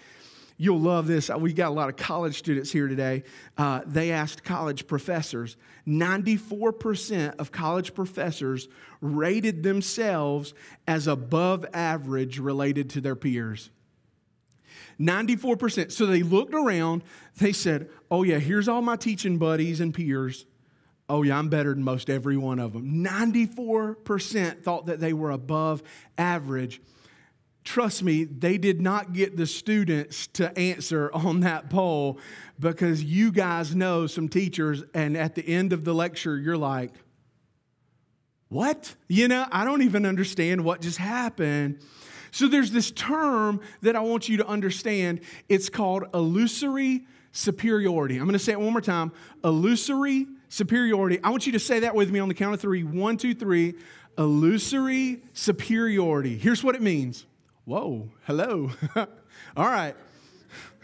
You'll 0.56 0.80
love 0.80 1.06
this. 1.06 1.28
We 1.28 1.52
got 1.52 1.68
a 1.68 1.75
lot 1.75 1.88
of 1.88 1.97
college 1.97 2.38
students 2.38 2.71
here 2.71 2.88
today. 2.88 3.25
Uh, 3.56 3.80
they 3.87 4.12
asked 4.12 4.44
college 4.44 4.87
professors. 4.87 5.56
94% 5.87 7.37
of 7.38 7.50
college 7.50 7.94
professors 7.94 8.68
rated 9.00 9.62
themselves 9.62 10.54
as 10.87 11.06
above 11.06 11.64
average 11.73 12.38
related 12.38 12.90
to 12.90 13.00
their 13.00 13.16
peers. 13.16 13.71
94%. 15.02 15.90
So 15.90 16.06
they 16.06 16.23
looked 16.23 16.54
around, 16.54 17.02
they 17.38 17.52
said, 17.52 17.90
Oh, 18.11 18.23
yeah, 18.23 18.38
here's 18.38 18.68
all 18.68 18.82
my 18.82 18.97
teaching 18.97 19.38
buddies 19.38 19.80
and 19.80 19.92
peers. 19.92 20.47
Oh, 21.09 21.23
yeah, 21.23 21.38
I'm 21.38 21.49
better 21.49 21.75
than 21.75 21.82
most 21.82 22.09
every 22.09 22.37
one 22.37 22.59
of 22.59 22.73
them. 22.73 23.04
94% 23.04 24.62
thought 24.62 24.87
that 24.87 25.00
they 25.00 25.12
were 25.12 25.30
above 25.30 25.82
average. 26.16 26.80
Trust 27.64 28.02
me, 28.02 28.25
they 28.25 28.59
did 28.59 28.80
not 28.80 29.12
get 29.12 29.37
the 29.37 29.47
students 29.47 30.26
to 30.28 30.56
answer 30.59 31.11
on 31.12 31.40
that 31.40 31.71
poll 31.71 32.18
because 32.59 33.02
you 33.02 33.30
guys 33.30 33.75
know 33.75 34.06
some 34.06 34.28
teachers, 34.28 34.82
and 34.94 35.16
at 35.16 35.35
the 35.35 35.47
end 35.47 35.73
of 35.73 35.85
the 35.85 35.92
lecture, 35.92 36.38
you're 36.38 36.56
like, 36.56 36.92
What? 38.49 38.94
You 39.09 39.28
know, 39.28 39.47
I 39.50 39.64
don't 39.64 39.82
even 39.82 40.06
understand 40.06 40.64
what 40.64 40.80
just 40.80 40.99
happened. 40.99 41.80
So 42.32 42.48
there's 42.48 42.72
this 42.72 42.90
term 42.90 43.60
that 43.82 43.94
I 43.94 44.00
want 44.00 44.28
you 44.28 44.38
to 44.38 44.46
understand. 44.46 45.20
It's 45.48 45.68
called 45.68 46.04
illusory 46.14 47.02
superiority. 47.30 48.16
I'm 48.16 48.24
going 48.24 48.32
to 48.32 48.38
say 48.38 48.52
it 48.52 48.60
one 48.60 48.72
more 48.72 48.80
time 48.80 49.12
illusory 49.44 50.26
superiority. 50.48 51.20
I 51.22 51.30
want 51.30 51.46
you 51.46 51.52
to 51.52 51.60
say 51.60 51.80
that 51.80 51.94
with 51.94 52.10
me 52.10 52.18
on 52.18 52.28
the 52.28 52.34
count 52.34 52.54
of 52.54 52.60
three. 52.60 52.84
One, 52.84 53.16
two, 53.18 53.34
three. 53.34 53.74
Illusory 54.18 55.22
superiority. 55.34 56.36
Here's 56.36 56.64
what 56.64 56.74
it 56.74 56.82
means. 56.82 57.26
Whoa, 57.64 58.10
hello. 58.24 58.70
All 58.96 59.06
right. 59.56 59.94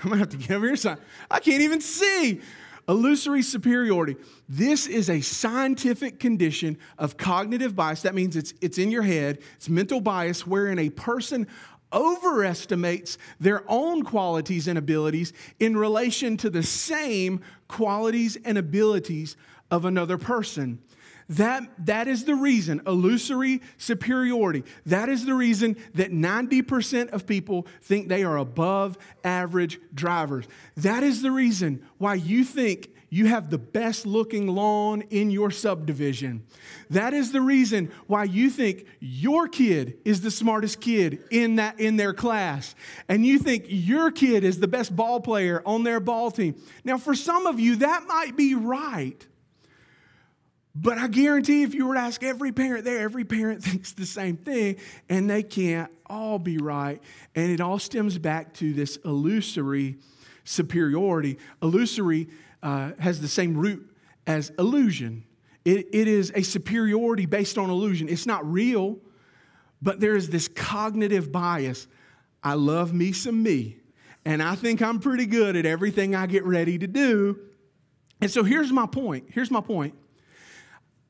I'm 0.02 0.10
going 0.10 0.12
to 0.12 0.18
have 0.18 0.28
to 0.28 0.36
get 0.36 0.50
over 0.52 0.72
here. 0.72 0.98
I 1.30 1.40
can't 1.40 1.62
even 1.62 1.80
see. 1.80 2.40
Illusory 2.88 3.42
superiority. 3.42 4.16
This 4.48 4.86
is 4.86 5.10
a 5.10 5.20
scientific 5.20 6.18
condition 6.18 6.78
of 6.96 7.18
cognitive 7.18 7.76
bias. 7.76 8.02
That 8.02 8.14
means 8.14 8.34
it's, 8.34 8.54
it's 8.62 8.78
in 8.78 8.90
your 8.90 9.02
head, 9.02 9.38
it's 9.56 9.68
mental 9.68 10.00
bias, 10.00 10.46
wherein 10.46 10.78
a 10.78 10.88
person 10.88 11.46
overestimates 11.92 13.18
their 13.38 13.62
own 13.68 14.02
qualities 14.04 14.68
and 14.68 14.78
abilities 14.78 15.32
in 15.58 15.76
relation 15.76 16.36
to 16.38 16.50
the 16.50 16.62
same 16.62 17.40
qualities 17.66 18.38
and 18.44 18.56
abilities 18.56 19.36
of 19.70 19.84
another 19.84 20.16
person. 20.16 20.78
That, 21.30 21.64
that 21.84 22.08
is 22.08 22.24
the 22.24 22.34
reason, 22.34 22.80
illusory 22.86 23.60
superiority. 23.76 24.64
That 24.86 25.10
is 25.10 25.26
the 25.26 25.34
reason 25.34 25.76
that 25.94 26.10
90% 26.10 27.10
of 27.10 27.26
people 27.26 27.66
think 27.82 28.08
they 28.08 28.24
are 28.24 28.38
above 28.38 28.96
average 29.22 29.78
drivers. 29.94 30.46
That 30.78 31.02
is 31.02 31.20
the 31.20 31.30
reason 31.30 31.86
why 31.98 32.14
you 32.14 32.44
think 32.44 32.90
you 33.10 33.26
have 33.26 33.50
the 33.50 33.58
best 33.58 34.06
looking 34.06 34.46
lawn 34.48 35.02
in 35.10 35.30
your 35.30 35.50
subdivision. 35.50 36.44
That 36.90 37.14
is 37.14 37.32
the 37.32 37.40
reason 37.40 37.90
why 38.06 38.24
you 38.24 38.50
think 38.50 38.86
your 39.00 39.48
kid 39.48 39.98
is 40.04 40.20
the 40.20 40.30
smartest 40.30 40.80
kid 40.80 41.24
in 41.30 41.56
that 41.56 41.80
in 41.80 41.96
their 41.96 42.12
class. 42.12 42.74
And 43.08 43.24
you 43.24 43.38
think 43.38 43.64
your 43.68 44.10
kid 44.10 44.44
is 44.44 44.60
the 44.60 44.68
best 44.68 44.94
ball 44.94 45.20
player 45.20 45.62
on 45.64 45.84
their 45.84 46.00
ball 46.00 46.30
team. 46.30 46.60
Now 46.84 46.98
for 46.98 47.14
some 47.14 47.46
of 47.46 47.58
you 47.58 47.76
that 47.76 48.04
might 48.06 48.36
be 48.36 48.54
right. 48.54 49.26
But 50.80 50.96
I 50.96 51.08
guarantee 51.08 51.64
if 51.64 51.74
you 51.74 51.86
were 51.86 51.94
to 51.94 52.00
ask 52.00 52.22
every 52.22 52.52
parent 52.52 52.84
there, 52.84 53.00
every 53.00 53.24
parent 53.24 53.62
thinks 53.64 53.92
the 53.92 54.06
same 54.06 54.36
thing, 54.36 54.76
and 55.08 55.28
they 55.28 55.42
can't 55.42 55.90
all 56.06 56.38
be 56.38 56.58
right. 56.58 57.02
And 57.34 57.50
it 57.50 57.60
all 57.60 57.80
stems 57.80 58.16
back 58.16 58.54
to 58.54 58.72
this 58.72 58.96
illusory 59.04 59.96
superiority. 60.44 61.38
Illusory 61.62 62.28
uh, 62.62 62.92
has 63.00 63.20
the 63.20 63.28
same 63.28 63.56
root 63.56 63.90
as 64.26 64.50
illusion. 64.58 65.24
It, 65.64 65.88
it 65.92 66.06
is 66.06 66.30
a 66.34 66.42
superiority 66.42 67.26
based 67.26 67.58
on 67.58 67.70
illusion. 67.70 68.08
It's 68.08 68.26
not 68.26 68.50
real, 68.50 68.98
but 69.82 69.98
there 69.98 70.14
is 70.14 70.30
this 70.30 70.46
cognitive 70.46 71.32
bias. 71.32 71.88
I 72.42 72.54
love 72.54 72.94
me 72.94 73.10
some 73.10 73.42
me, 73.42 73.78
and 74.24 74.40
I 74.40 74.54
think 74.54 74.80
I'm 74.80 75.00
pretty 75.00 75.26
good 75.26 75.56
at 75.56 75.66
everything 75.66 76.14
I 76.14 76.26
get 76.26 76.44
ready 76.44 76.78
to 76.78 76.86
do. 76.86 77.40
And 78.20 78.30
so 78.30 78.44
here's 78.44 78.70
my 78.70 78.86
point. 78.86 79.26
Here's 79.32 79.50
my 79.50 79.60
point 79.60 79.94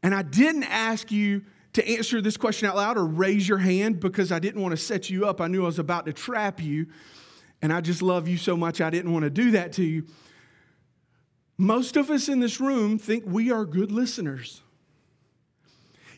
and 0.02 0.14
I 0.14 0.22
didn't 0.22 0.64
ask 0.64 1.10
you 1.10 1.42
to 1.74 1.88
answer 1.88 2.20
this 2.20 2.36
question 2.36 2.68
out 2.68 2.76
loud 2.76 2.96
or 2.96 3.04
raise 3.04 3.48
your 3.48 3.58
hand 3.58 4.00
because 4.00 4.32
I 4.32 4.38
didn't 4.38 4.62
want 4.62 4.72
to 4.72 4.76
set 4.76 5.10
you 5.10 5.26
up. 5.26 5.40
I 5.40 5.48
knew 5.48 5.62
I 5.62 5.66
was 5.66 5.78
about 5.78 6.06
to 6.06 6.12
trap 6.12 6.62
you. 6.62 6.86
And 7.60 7.72
I 7.72 7.80
just 7.80 8.02
love 8.02 8.28
you 8.28 8.36
so 8.36 8.56
much, 8.56 8.80
I 8.80 8.90
didn't 8.90 9.12
want 9.12 9.24
to 9.24 9.30
do 9.30 9.50
that 9.52 9.72
to 9.74 9.84
you. 9.84 10.06
Most 11.56 11.96
of 11.96 12.08
us 12.08 12.28
in 12.28 12.38
this 12.38 12.60
room 12.60 12.98
think 12.98 13.24
we 13.26 13.50
are 13.50 13.64
good 13.64 13.90
listeners. 13.90 14.62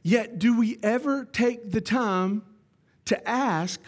Yet, 0.02 0.38
do 0.38 0.58
we 0.58 0.78
ever 0.82 1.24
take 1.24 1.70
the 1.70 1.80
time 1.80 2.42
to 3.06 3.28
ask 3.28 3.80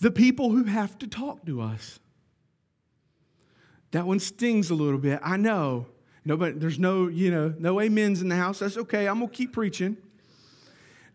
the 0.00 0.10
people 0.10 0.50
who 0.50 0.64
have 0.64 0.98
to 0.98 1.06
talk 1.06 1.44
to 1.46 1.60
us? 1.60 1.98
That 3.90 4.06
one 4.06 4.20
stings 4.20 4.70
a 4.70 4.74
little 4.74 4.98
bit, 4.98 5.20
I 5.22 5.36
know. 5.36 5.86
Nobody, 6.28 6.58
there's 6.58 6.78
no, 6.78 7.08
you 7.08 7.30
know, 7.30 7.54
no 7.58 7.80
amens 7.80 8.20
in 8.20 8.28
the 8.28 8.36
house. 8.36 8.58
That's 8.58 8.76
okay. 8.76 9.08
I'm 9.08 9.18
going 9.18 9.30
to 9.30 9.34
keep 9.34 9.54
preaching. 9.54 9.96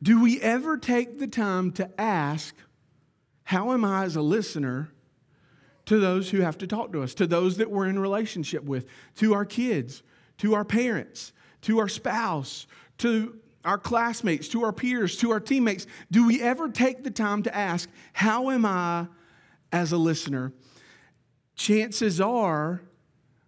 Do 0.02 0.20
we 0.20 0.42
ever 0.42 0.76
take 0.76 1.20
the 1.20 1.28
time 1.28 1.72
to 1.74 1.88
ask, 2.02 2.56
how 3.44 3.74
am 3.74 3.86
I 3.86 4.06
as 4.06 4.16
a 4.16 4.24
listener 4.24 4.90
to 5.86 6.00
those 6.00 6.32
who 6.32 6.42
have 6.42 6.58
to 6.58 6.66
talk 6.66 6.92
to 6.94 7.04
us, 7.04 7.14
to 7.14 7.28
those 7.28 7.58
that 7.58 7.70
we're 7.70 7.86
in 7.86 8.00
relationship 8.00 8.64
with, 8.64 8.88
to 9.18 9.36
our 9.36 9.46
kids, 9.46 10.02
to 10.40 10.56
our 10.56 10.66
parents, 10.66 11.32
to 11.62 11.78
our 11.78 11.88
spouse, 11.88 12.66
to 12.98 13.38
our 13.64 13.78
classmates, 13.78 14.48
to 14.48 14.64
our 14.64 14.74
peers, 14.74 15.16
to 15.18 15.30
our 15.30 15.40
teammates? 15.40 15.86
Do 16.10 16.26
we 16.26 16.42
ever 16.42 16.70
take 16.70 17.04
the 17.04 17.12
time 17.12 17.44
to 17.44 17.56
ask, 17.56 17.88
how 18.14 18.50
am 18.50 18.66
I 18.66 19.06
as 19.72 19.92
a 19.92 19.98
listener? 19.98 20.54
Chances 21.56 22.20
are 22.20 22.82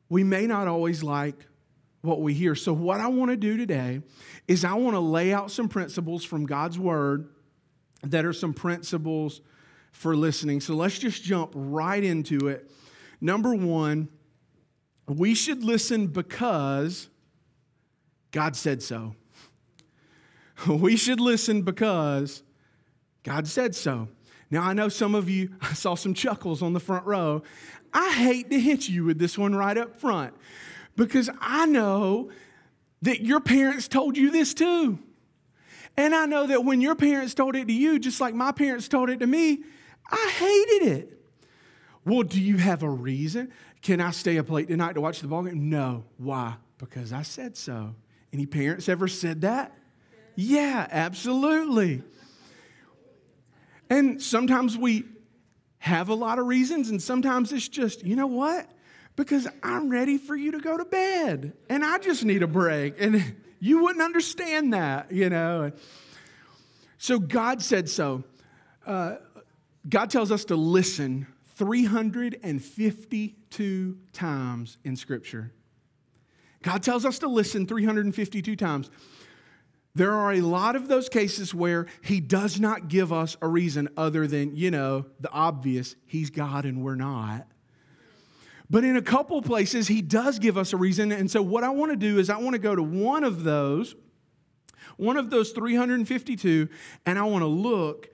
we 0.10 0.24
may 0.24 0.46
not 0.46 0.68
always 0.68 1.02
like 1.02 1.48
what 2.06 2.22
we 2.22 2.34
hear. 2.34 2.56
So, 2.56 2.74
what 2.74 3.00
I 3.00 3.08
want 3.08 3.32
to 3.32 3.38
do 3.38 3.58
today 3.58 4.02
is 4.48 4.64
I 4.64 4.74
want 4.74 4.96
to 4.96 5.00
lay 5.00 5.34
out 5.34 5.52
some 5.52 5.68
principles 5.68 6.24
from 6.24 6.46
God's 6.46 6.80
Word 6.80 7.30
that 8.04 8.26
are 8.26 8.34
some 8.34 8.54
principles 8.54 9.42
for 9.92 10.16
listening. 10.16 10.62
So, 10.62 10.76
let's 10.76 11.00
just 11.00 11.24
jump 11.24 11.52
right 11.54 12.04
into 12.04 12.48
it. 12.48 12.70
Number 13.20 13.54
one, 13.54 14.10
we 15.08 15.36
should 15.36 15.64
listen 15.64 16.08
because 16.08 17.10
God 18.32 18.56
said 18.56 18.82
so. 18.82 19.16
We 20.68 20.96
should 20.96 21.20
listen 21.20 21.64
because 21.64 22.42
God 23.24 23.46
said 23.46 23.76
so. 23.76 24.08
Now, 24.50 24.64
I 24.64 24.72
know 24.74 24.88
some 24.88 25.14
of 25.14 25.30
you, 25.30 25.50
I 25.62 25.74
saw 25.74 25.96
some 25.96 26.14
chuckles 26.14 26.62
on 26.62 26.72
the 26.72 26.80
front 26.80 27.06
row. 27.06 27.44
I 27.94 28.14
hate 28.14 28.50
to 28.52 28.60
hit 28.60 28.88
you 28.88 29.04
with 29.04 29.20
this 29.20 29.38
one 29.38 29.54
right 29.54 29.78
up 29.78 29.98
front 30.00 30.34
because 30.96 31.30
I 31.40 31.66
know 31.66 32.30
that 33.02 33.22
your 33.22 33.40
parents 33.40 33.88
told 33.88 34.18
you 34.18 34.32
this 34.32 34.54
too. 34.54 35.00
And 35.98 36.14
I 36.14 36.26
know 36.26 36.48
that 36.48 36.66
when 36.66 36.82
your 36.82 36.96
parents 36.96 37.34
told 37.34 37.56
it 37.56 37.68
to 37.68 37.74
you, 37.74 38.00
just 38.00 38.20
like 38.20 38.34
my 38.34 38.52
parents 38.52 38.88
told 38.88 39.10
it 39.10 39.20
to 39.20 39.28
me, 39.28 39.64
I 40.10 40.32
hated 40.38 40.88
it. 40.92 41.22
Well, 42.04 42.24
do 42.24 42.42
you 42.42 42.58
have 42.58 42.84
a 42.84 42.90
reason? 42.90 43.52
Can 43.82 44.02
I 44.02 44.12
stay 44.12 44.38
up 44.38 44.50
late 44.50 44.68
tonight 44.68 44.94
to 44.94 45.02
watch 45.02 45.22
the 45.22 45.28
ball 45.28 45.44
game? 45.44 45.70
No. 45.70 46.04
Why? 46.18 46.56
Because 46.78 47.14
I 47.14 47.22
said 47.22 47.56
so. 47.56 47.96
Any 48.34 48.46
parents 48.46 48.90
ever 48.90 49.08
said 49.08 49.42
that? 49.42 49.74
Yeah, 50.36 50.88
absolutely. 50.92 52.04
And 53.90 54.22
sometimes 54.22 54.78
we 54.78 55.06
have 55.78 56.10
a 56.10 56.16
lot 56.16 56.40
of 56.40 56.48
reasons, 56.48 56.90
and 56.90 57.02
sometimes 57.02 57.54
it's 57.54 57.68
just, 57.68 58.04
you 58.04 58.16
know 58.16 58.28
what? 58.28 58.70
Because 59.16 59.48
I'm 59.64 59.90
ready 59.90 60.18
for 60.18 60.36
you 60.36 60.52
to 60.52 60.60
go 60.60 60.78
to 60.78 60.86
bed, 60.86 61.54
and 61.70 61.86
I 61.86 62.00
just 62.00 62.26
need 62.26 62.44
a 62.44 62.48
break. 62.48 63.00
And 63.00 63.36
you 63.60 63.84
wouldn't 63.84 64.04
understand 64.04 64.74
that, 64.74 65.12
you 65.12 65.30
know. 65.30 65.72
So 66.98 67.20
God 67.20 67.62
said 67.62 67.90
so. 67.90 68.24
Uh, 68.86 69.16
God 69.88 70.10
tells 70.10 70.32
us 70.32 70.46
to 70.46 70.56
listen 70.56 71.28
352 71.56 73.98
times 74.12 74.78
in 74.84 74.96
Scripture. 74.96 75.52
God 76.62 76.84
tells 76.84 77.06
us 77.06 77.20
to 77.20 77.28
listen 77.28 77.68
352 77.68 78.56
times. 78.56 78.90
There 79.94 80.12
are 80.12 80.34
a 80.34 80.42
lot 80.42 80.76
of 80.76 80.88
those 80.88 81.08
cases 81.08 81.54
where 81.54 81.86
He 82.02 82.20
does 82.20 82.60
not 82.60 82.90
give 82.90 83.14
us 83.14 83.38
a 83.42 83.48
reason 83.48 83.88
other 83.96 84.28
than, 84.28 84.56
you 84.56 84.72
know, 84.72 85.06
the 85.20 85.32
obvious 85.32 85.96
He's 86.06 86.30
God 86.30 86.66
and 86.66 86.84
we're 86.84 86.96
not. 86.96 87.48
But 88.70 88.84
in 88.84 88.96
a 88.96 89.02
couple 89.02 89.42
places, 89.42 89.88
He 89.88 90.02
does 90.02 90.40
give 90.40 90.58
us 90.58 90.74
a 90.74 90.78
reason. 90.78 91.12
And 91.12 91.30
so, 91.30 91.42
what 91.42 91.64
I 91.64 91.70
want 91.70 91.92
to 91.92 91.96
do 91.96 92.20
is, 92.20 92.30
I 92.30 92.38
want 92.38 92.54
to 92.54 92.60
go 92.60 92.76
to 92.76 92.84
one 92.84 93.24
of 93.24 93.44
those, 93.44 93.96
one 94.98 95.18
of 95.18 95.30
those 95.30 95.52
352, 95.52 96.70
and 97.06 97.20
I 97.20 97.24
want 97.24 97.44
to 97.44 97.48
look 97.48 98.10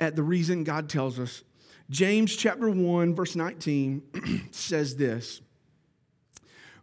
at 0.00 0.16
the 0.16 0.22
reason 0.22 0.64
God 0.64 0.88
tells 0.88 1.18
us. 1.18 1.42
James 1.90 2.36
chapter 2.36 2.70
1, 2.70 3.14
verse 3.14 3.34
19 3.34 4.48
says 4.52 4.96
this 4.96 5.42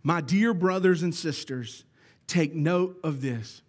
My 0.03 0.21
dear 0.21 0.53
brothers 0.53 1.01
and 1.01 1.15
sisters, 1.15 1.86
take 2.27 2.53
note 2.53 3.00
of 3.03 3.21
this. 3.21 3.62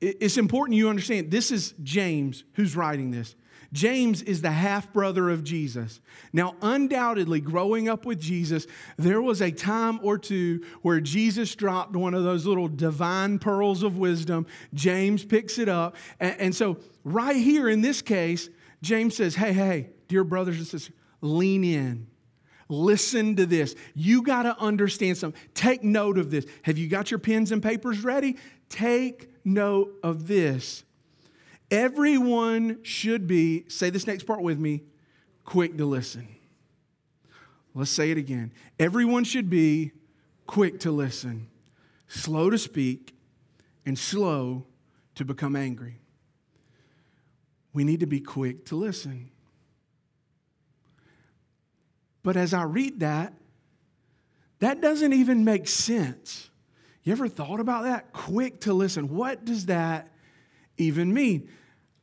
It's 0.00 0.36
important 0.36 0.76
you 0.76 0.90
understand 0.90 1.30
this 1.30 1.50
is 1.50 1.72
James 1.82 2.44
who's 2.54 2.76
writing 2.76 3.12
this. 3.12 3.34
James 3.76 4.22
is 4.22 4.40
the 4.40 4.50
half 4.50 4.90
brother 4.90 5.28
of 5.28 5.44
Jesus. 5.44 6.00
Now, 6.32 6.56
undoubtedly, 6.62 7.40
growing 7.40 7.90
up 7.90 8.06
with 8.06 8.18
Jesus, 8.18 8.66
there 8.96 9.20
was 9.20 9.42
a 9.42 9.50
time 9.50 10.00
or 10.02 10.16
two 10.16 10.64
where 10.80 10.98
Jesus 10.98 11.54
dropped 11.54 11.94
one 11.94 12.14
of 12.14 12.24
those 12.24 12.46
little 12.46 12.68
divine 12.68 13.38
pearls 13.38 13.82
of 13.82 13.98
wisdom. 13.98 14.46
James 14.72 15.26
picks 15.26 15.58
it 15.58 15.68
up. 15.68 15.94
And, 16.18 16.54
so, 16.54 16.78
right 17.04 17.36
here 17.36 17.68
in 17.68 17.82
this 17.82 18.00
case, 18.00 18.48
James 18.80 19.14
says, 19.14 19.34
Hey, 19.34 19.52
hey, 19.52 19.90
dear 20.08 20.24
brothers 20.24 20.56
and 20.56 20.66
sisters, 20.66 20.96
lean 21.20 21.62
in. 21.62 22.06
Listen 22.70 23.36
to 23.36 23.44
this. 23.44 23.74
You 23.94 24.22
got 24.22 24.44
to 24.44 24.58
understand 24.58 25.18
something. 25.18 25.38
Take 25.52 25.84
note 25.84 26.16
of 26.16 26.30
this. 26.30 26.46
Have 26.62 26.78
you 26.78 26.88
got 26.88 27.10
your 27.10 27.20
pens 27.20 27.52
and 27.52 27.62
papers 27.62 28.02
ready? 28.02 28.38
Take 28.70 29.30
note 29.44 29.92
of 30.02 30.28
this. 30.28 30.82
Everyone 31.70 32.82
should 32.82 33.26
be, 33.26 33.64
say 33.68 33.90
this 33.90 34.06
next 34.06 34.24
part 34.24 34.42
with 34.42 34.58
me, 34.58 34.82
quick 35.44 35.76
to 35.78 35.84
listen. 35.84 36.28
Let's 37.74 37.90
say 37.90 38.10
it 38.10 38.18
again. 38.18 38.52
Everyone 38.78 39.24
should 39.24 39.50
be 39.50 39.92
quick 40.46 40.80
to 40.80 40.90
listen, 40.90 41.48
slow 42.08 42.50
to 42.50 42.58
speak, 42.58 43.14
and 43.84 43.98
slow 43.98 44.66
to 45.16 45.24
become 45.24 45.56
angry. 45.56 45.98
We 47.72 47.84
need 47.84 48.00
to 48.00 48.06
be 48.06 48.20
quick 48.20 48.64
to 48.66 48.76
listen. 48.76 49.30
But 52.22 52.36
as 52.36 52.54
I 52.54 52.62
read 52.62 53.00
that, 53.00 53.34
that 54.60 54.80
doesn't 54.80 55.12
even 55.12 55.44
make 55.44 55.68
sense. 55.68 56.50
You 57.02 57.12
ever 57.12 57.28
thought 57.28 57.60
about 57.60 57.84
that? 57.84 58.12
Quick 58.12 58.60
to 58.62 58.72
listen. 58.72 59.14
What 59.14 59.44
does 59.44 59.66
that 59.66 60.10
even 60.78 61.12
mean? 61.12 61.48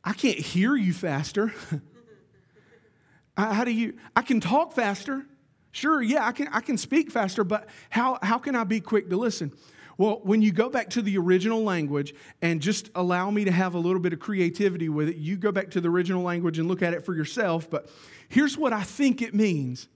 I 0.02 0.12
can't 0.12 0.38
hear 0.38 0.76
you 0.76 0.92
faster. 0.92 1.52
how 3.36 3.64
do 3.64 3.70
you? 3.70 3.98
I 4.14 4.22
can 4.22 4.40
talk 4.40 4.72
faster. 4.72 5.26
Sure, 5.72 6.00
yeah, 6.00 6.24
I 6.24 6.30
can, 6.30 6.46
I 6.48 6.60
can 6.60 6.78
speak 6.78 7.10
faster, 7.10 7.42
but 7.42 7.68
how, 7.90 8.18
how 8.22 8.38
can 8.38 8.54
I 8.54 8.62
be 8.62 8.80
quick 8.80 9.10
to 9.10 9.16
listen? 9.16 9.52
Well, 9.98 10.20
when 10.22 10.40
you 10.40 10.52
go 10.52 10.68
back 10.68 10.90
to 10.90 11.02
the 11.02 11.18
original 11.18 11.64
language 11.64 12.14
and 12.42 12.62
just 12.62 12.90
allow 12.94 13.30
me 13.30 13.44
to 13.44 13.50
have 13.50 13.74
a 13.74 13.78
little 13.78 14.00
bit 14.00 14.12
of 14.12 14.20
creativity 14.20 14.88
with 14.88 15.08
it, 15.08 15.16
you 15.16 15.36
go 15.36 15.50
back 15.50 15.70
to 15.72 15.80
the 15.80 15.88
original 15.88 16.22
language 16.22 16.60
and 16.60 16.68
look 16.68 16.82
at 16.82 16.94
it 16.94 17.04
for 17.04 17.12
yourself. 17.14 17.68
But 17.68 17.88
here's 18.28 18.56
what 18.56 18.72
I 18.72 18.82
think 18.82 19.20
it 19.20 19.34
means. 19.34 19.88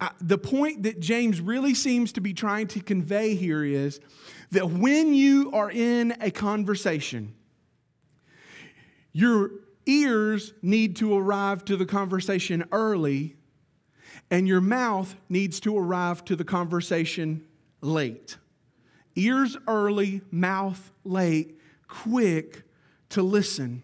Uh, 0.00 0.10
the 0.20 0.38
point 0.38 0.82
that 0.82 1.00
James 1.00 1.40
really 1.40 1.74
seems 1.74 2.12
to 2.12 2.20
be 2.20 2.32
trying 2.32 2.68
to 2.68 2.80
convey 2.80 3.34
here 3.34 3.64
is 3.64 3.98
that 4.50 4.70
when 4.70 5.12
you 5.12 5.50
are 5.52 5.70
in 5.70 6.16
a 6.20 6.30
conversation, 6.30 7.34
your 9.16 9.50
ears 9.86 10.52
need 10.60 10.96
to 10.96 11.16
arrive 11.16 11.64
to 11.64 11.74
the 11.74 11.86
conversation 11.86 12.62
early, 12.70 13.34
and 14.30 14.46
your 14.46 14.60
mouth 14.60 15.16
needs 15.30 15.58
to 15.60 15.74
arrive 15.78 16.22
to 16.26 16.36
the 16.36 16.44
conversation 16.44 17.42
late. 17.80 18.36
Ears 19.14 19.56
early, 19.66 20.20
mouth 20.30 20.92
late, 21.02 21.58
quick 21.88 22.64
to 23.08 23.22
listen. 23.22 23.82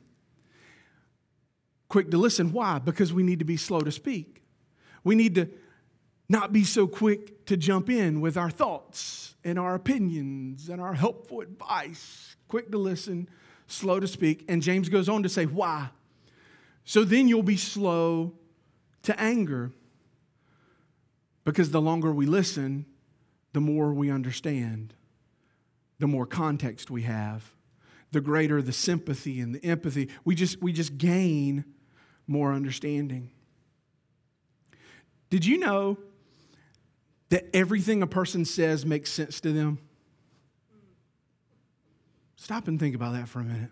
Quick 1.89 2.11
to 2.11 2.19
listen. 2.19 2.53
Why? 2.53 2.79
Because 2.79 3.11
we 3.15 3.23
need 3.23 3.39
to 3.39 3.47
be 3.47 3.57
slow 3.57 3.81
to 3.81 3.91
speak. 3.91 4.43
We 5.03 5.15
need 5.15 5.35
to 5.37 5.49
not 6.29 6.53
be 6.53 6.63
so 6.63 6.87
quick 6.87 7.47
to 7.47 7.57
jump 7.57 7.89
in 7.89 8.21
with 8.21 8.37
our 8.37 8.51
thoughts 8.51 9.35
and 9.45 9.59
our 9.59 9.75
opinions 9.75 10.69
and 10.69 10.79
our 10.79 10.93
helpful 10.93 11.41
advice. 11.41 12.37
Quick 12.49 12.71
to 12.71 12.77
listen, 12.77 13.31
slow 13.73 14.01
to 14.01 14.07
speak. 14.07 14.45
And 14.49 14.63
James 14.63 14.89
goes 14.89 15.09
on 15.09 15.23
to 15.23 15.29
say, 15.29 15.47
Why? 15.47 15.89
So 16.85 17.05
then 17.05 17.29
you'll 17.29 17.43
be 17.43 17.57
slow 17.57 18.33
to 19.03 19.19
anger. 19.21 19.73
Because 21.45 21.71
the 21.71 21.81
longer 21.81 22.13
we 22.13 22.27
listen, 22.27 22.87
the 23.53 23.61
more 23.61 23.93
we 23.93 24.11
understand, 24.11 24.95
the 25.99 26.07
more 26.07 26.27
context 26.27 26.91
we 26.91 27.03
have, 27.03 27.53
the 28.13 28.21
greater 28.21 28.63
the 28.63 28.73
sympathy 28.73 29.41
and 29.41 29.55
the 29.55 29.65
empathy. 29.65 30.09
We 30.25 30.35
just, 30.35 30.63
we 30.63 30.73
just 30.73 30.99
gain 30.99 31.65
more 32.27 32.53
understanding. 32.53 33.31
Did 35.31 35.45
you 35.45 35.59
know 35.59 35.99
that 37.31 37.47
everything 37.55 38.03
a 38.03 38.07
person 38.07 38.45
says 38.45 38.85
makes 38.85 39.11
sense 39.11 39.41
to 39.41 39.53
them? 39.53 39.79
Stop 42.43 42.67
and 42.67 42.81
think 42.81 42.97
about 42.97 43.13
that 43.13 43.29
for 43.29 43.39
a 43.39 43.45
minute. 43.45 43.71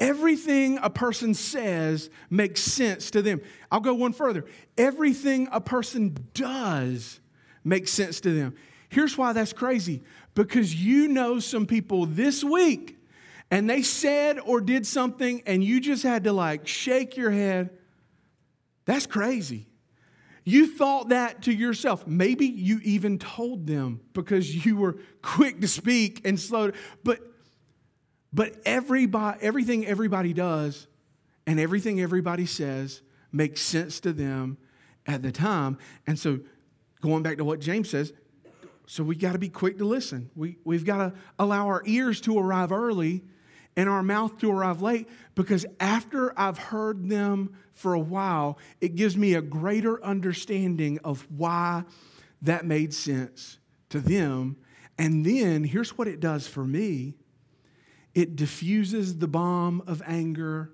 Everything 0.00 0.78
a 0.82 0.88
person 0.88 1.34
says 1.34 2.08
makes 2.30 2.62
sense 2.62 3.10
to 3.10 3.20
them. 3.20 3.42
I'll 3.70 3.80
go 3.80 3.92
one 3.92 4.14
further. 4.14 4.46
Everything 4.78 5.46
a 5.52 5.60
person 5.60 6.16
does 6.32 7.20
makes 7.64 7.90
sense 7.90 8.18
to 8.22 8.32
them. 8.32 8.54
Here's 8.88 9.18
why 9.18 9.34
that's 9.34 9.52
crazy 9.52 10.02
because 10.34 10.74
you 10.74 11.08
know 11.08 11.38
some 11.38 11.66
people 11.66 12.06
this 12.06 12.42
week 12.42 12.96
and 13.50 13.68
they 13.68 13.82
said 13.82 14.40
or 14.40 14.62
did 14.62 14.86
something 14.86 15.42
and 15.44 15.62
you 15.62 15.78
just 15.78 16.02
had 16.02 16.24
to 16.24 16.32
like 16.32 16.66
shake 16.66 17.18
your 17.18 17.30
head. 17.30 17.68
That's 18.86 19.04
crazy. 19.04 19.66
You 20.44 20.66
thought 20.66 21.10
that 21.10 21.42
to 21.42 21.52
yourself. 21.52 22.06
Maybe 22.06 22.46
you 22.46 22.80
even 22.84 23.18
told 23.18 23.66
them 23.66 24.00
because 24.14 24.64
you 24.64 24.78
were 24.78 24.96
quick 25.20 25.60
to 25.60 25.68
speak 25.68 26.22
and 26.24 26.40
slow. 26.40 26.70
To, 26.70 26.76
but 27.04 27.20
but 28.36 28.54
everybody, 28.66 29.38
everything 29.40 29.86
everybody 29.86 30.34
does 30.34 30.88
and 31.46 31.58
everything 31.58 32.02
everybody 32.02 32.44
says 32.44 33.00
makes 33.32 33.62
sense 33.62 33.98
to 34.00 34.12
them 34.12 34.58
at 35.06 35.22
the 35.22 35.32
time. 35.32 35.78
And 36.06 36.18
so, 36.18 36.40
going 37.00 37.22
back 37.22 37.38
to 37.38 37.46
what 37.46 37.60
James 37.60 37.88
says, 37.88 38.12
so 38.86 39.02
we 39.02 39.16
got 39.16 39.32
to 39.32 39.38
be 39.38 39.48
quick 39.48 39.78
to 39.78 39.86
listen. 39.86 40.30
We, 40.36 40.58
we've 40.64 40.84
got 40.84 40.98
to 40.98 41.12
allow 41.38 41.66
our 41.68 41.82
ears 41.86 42.20
to 42.22 42.38
arrive 42.38 42.72
early 42.72 43.24
and 43.74 43.88
our 43.88 44.02
mouth 44.02 44.36
to 44.40 44.50
arrive 44.50 44.82
late 44.82 45.08
because 45.34 45.64
after 45.80 46.38
I've 46.38 46.58
heard 46.58 47.08
them 47.08 47.56
for 47.72 47.94
a 47.94 47.98
while, 47.98 48.58
it 48.82 48.96
gives 48.96 49.16
me 49.16 49.32
a 49.32 49.40
greater 49.40 50.04
understanding 50.04 50.98
of 51.04 51.26
why 51.34 51.84
that 52.42 52.66
made 52.66 52.92
sense 52.92 53.56
to 53.88 53.98
them. 53.98 54.58
And 54.98 55.24
then 55.24 55.64
here's 55.64 55.96
what 55.96 56.06
it 56.06 56.20
does 56.20 56.46
for 56.46 56.64
me 56.64 57.14
it 58.16 58.34
diffuses 58.34 59.18
the 59.18 59.28
bomb 59.28 59.82
of 59.86 60.02
anger 60.06 60.72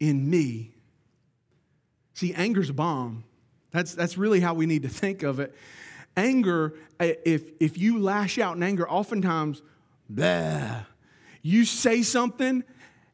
in 0.00 0.28
me. 0.28 0.72
See, 2.14 2.32
anger's 2.32 2.70
a 2.70 2.72
bomb. 2.72 3.24
That's, 3.72 3.94
that's 3.94 4.16
really 4.16 4.40
how 4.40 4.54
we 4.54 4.64
need 4.64 4.82
to 4.82 4.88
think 4.88 5.22
of 5.22 5.38
it. 5.38 5.54
Anger, 6.16 6.72
eh, 6.98 7.12
if, 7.26 7.50
if 7.60 7.76
you 7.76 7.98
lash 8.00 8.38
out 8.38 8.56
in 8.56 8.62
anger, 8.62 8.88
oftentimes, 8.88 9.60
blah, 10.08 10.84
you 11.42 11.66
say 11.66 12.02
something 12.02 12.64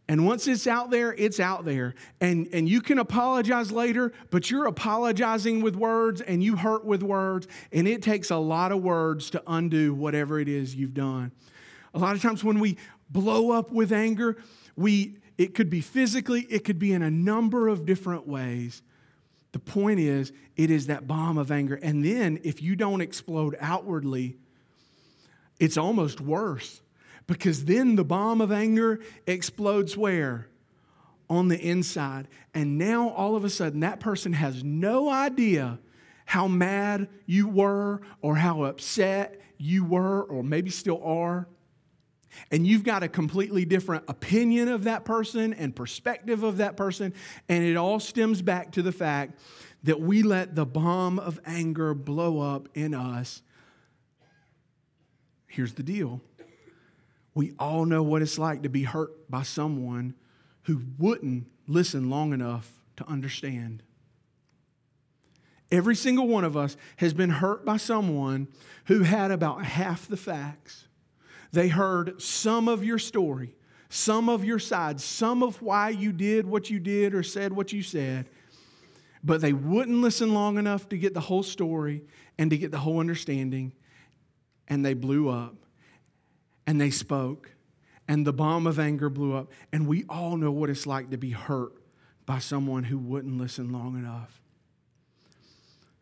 and 0.09 0.27
once 0.27 0.47
it's 0.47 0.67
out 0.67 0.91
there, 0.91 1.15
it's 1.15 1.41
out 1.41 1.65
there. 1.65 1.95
And, 2.21 2.49
and 2.53 2.69
you 2.69 2.81
can 2.81 2.99
apologize 2.99 3.73
later, 3.73 4.13
but 4.31 4.51
you're 4.51 4.67
apologizing 4.67 5.63
with 5.63 5.75
words 5.75 6.21
and 6.21 6.43
you 6.43 6.57
hurt 6.57 6.85
with 6.85 7.03
words. 7.03 7.49
And 7.73 7.89
it 7.89 8.03
takes 8.03 8.31
a 8.31 8.37
lot 8.37 8.73
of 8.73 8.83
words 8.83 9.31
to 9.31 9.43
undo 9.47 9.95
whatever 9.95 10.39
it 10.39 10.49
is 10.49 10.77
you've 10.77 10.95
done. 10.95 11.33
A 11.95 11.99
lot 11.99 12.15
of 12.15 12.23
times 12.23 12.43
when 12.43 12.59
we 12.59 12.77
blow 13.13 13.51
up 13.51 13.71
with 13.71 13.93
anger, 13.93 14.37
we, 14.77 15.19
it 15.39 15.55
could 15.55 15.71
be 15.71 15.81
physically, 15.81 16.43
it 16.51 16.65
could 16.65 16.79
be 16.79 16.93
in 16.93 17.03
a 17.03 17.11
number 17.11 17.69
of 17.69 17.85
different 17.85 18.27
ways. 18.27 18.83
The 19.53 19.59
point 19.59 20.01
is, 20.01 20.33
it 20.57 20.71
is 20.71 20.87
that 20.87 21.07
bomb 21.07 21.37
of 21.39 21.51
anger. 21.51 21.75
And 21.75 22.05
then 22.05 22.41
if 22.43 22.63
you 22.63 22.75
don't 22.75 23.03
explode 23.03 23.57
outwardly, 23.61 24.37
it's 25.61 25.77
almost 25.77 26.21
worse 26.21 26.81
because 27.27 27.67
then 27.67 27.97
the 27.97 28.05
bomb 28.05 28.41
of 28.41 28.51
anger 28.51 29.01
explodes 29.27 29.97
where? 29.97 30.49
On 31.29 31.49
the 31.49 31.59
inside. 31.59 32.29
And 32.55 32.79
now 32.79 33.11
all 33.11 33.37
of 33.37 33.45
a 33.45 33.51
sudden, 33.51 33.81
that 33.81 34.01
person 34.01 34.33
has 34.33 34.65
no 34.65 35.09
idea 35.09 35.79
how 36.25 36.49
mad 36.49 37.09
you 37.27 37.47
were 37.47 38.01
or 38.21 38.37
how 38.37 38.65
upset 38.65 39.41
you 39.59 39.85
were 39.85 40.23
or 40.23 40.43
maybe 40.43 40.71
still 40.71 41.03
are. 41.05 41.47
And 42.51 42.67
you've 42.67 42.85
got 42.85 43.03
a 43.03 43.09
completely 43.09 43.65
different 43.65 44.05
opinion 44.09 44.69
of 44.69 44.85
that 44.85 45.05
person 45.05 45.53
and 45.53 45.75
perspective 45.75 46.43
of 46.43 46.59
that 46.59 46.77
person. 46.77 47.15
And 47.49 47.65
it 47.65 47.77
all 47.77 48.01
stems 48.01 48.43
back 48.43 48.73
to 48.73 48.83
the 48.83 48.93
fact 48.93 49.39
that 49.85 50.01
we 50.01 50.23
let 50.23 50.55
the 50.55 50.67
bomb 50.67 51.19
of 51.19 51.41
anger 51.45 51.95
blow 51.95 52.41
up 52.41 52.69
in 52.75 52.95
us. 52.95 53.43
Here's 55.47 55.75
the 55.75 55.83
deal 55.83 56.21
we 57.35 57.53
all 57.59 57.85
know 57.85 58.03
what 58.03 58.23
it's 58.23 58.39
like 58.39 58.63
to 58.63 58.69
be 58.69 58.83
hurt 58.83 59.31
by 59.31 59.43
someone 59.43 60.15
who 60.63 60.83
wouldn't 60.99 61.47
listen 61.67 62.11
long 62.11 62.33
enough 62.33 62.71
to 62.97 63.09
understand. 63.09 63.83
Every 65.71 65.95
single 65.95 66.29
one 66.29 66.45
of 66.45 66.57
us 66.57 66.77
has 66.97 67.15
been 67.15 67.31
hurt 67.31 67.65
by 67.65 67.79
someone 67.79 68.49
who 68.87 69.03
had 69.03 69.31
about 69.31 69.65
half 69.65 70.07
the 70.07 70.19
facts. 70.19 70.87
They 71.53 71.69
heard 71.69 72.21
some 72.21 72.69
of 72.69 72.83
your 72.83 72.99
story, 72.99 73.55
some 73.91 74.29
of 74.29 74.45
your 74.45 74.59
side, 74.59 75.01
some 75.01 75.43
of 75.43 75.61
why 75.61 75.91
you 75.91 76.13
did 76.13 76.47
what 76.47 76.71
you 76.71 76.81
did 76.81 77.15
or 77.15 77.23
said 77.23 77.53
what 77.53 77.73
you 77.73 77.83
said, 77.83 78.27
but 79.23 79.41
they 79.41 79.53
wouldn't 79.53 79.99
listen 79.99 80.33
long 80.35 80.59
enough 80.59 80.89
to 80.89 80.99
get 80.99 81.15
the 81.15 81.21
whole 81.21 81.43
story 81.43 82.03
and 82.39 82.51
to 82.51 82.57
get 82.57 82.71
the 82.71 82.79
whole 82.79 83.01
understanding, 83.01 83.73
and 84.67 84.85
they 84.85 84.95
blew 84.95 85.29
up 85.29 85.55
and 86.67 86.81
they 86.81 86.91
spoke, 86.91 87.53
and 88.09 88.27
the 88.27 88.33
bomb 88.33 88.67
of 88.67 88.79
anger 88.79 89.11
blew 89.11 89.35
up. 89.35 89.51
And 89.73 89.87
we 89.87 90.05
all 90.09 90.37
know 90.37 90.51
what 90.51 90.71
it's 90.71 90.87
like 90.87 91.11
to 91.11 91.19
be 91.19 91.31
hurt 91.31 91.73
by 92.25 92.39
someone 92.39 92.85
who 92.85 92.99
wouldn't 92.99 93.37
listen 93.37 93.73
long 93.73 93.97
enough. 93.97 94.42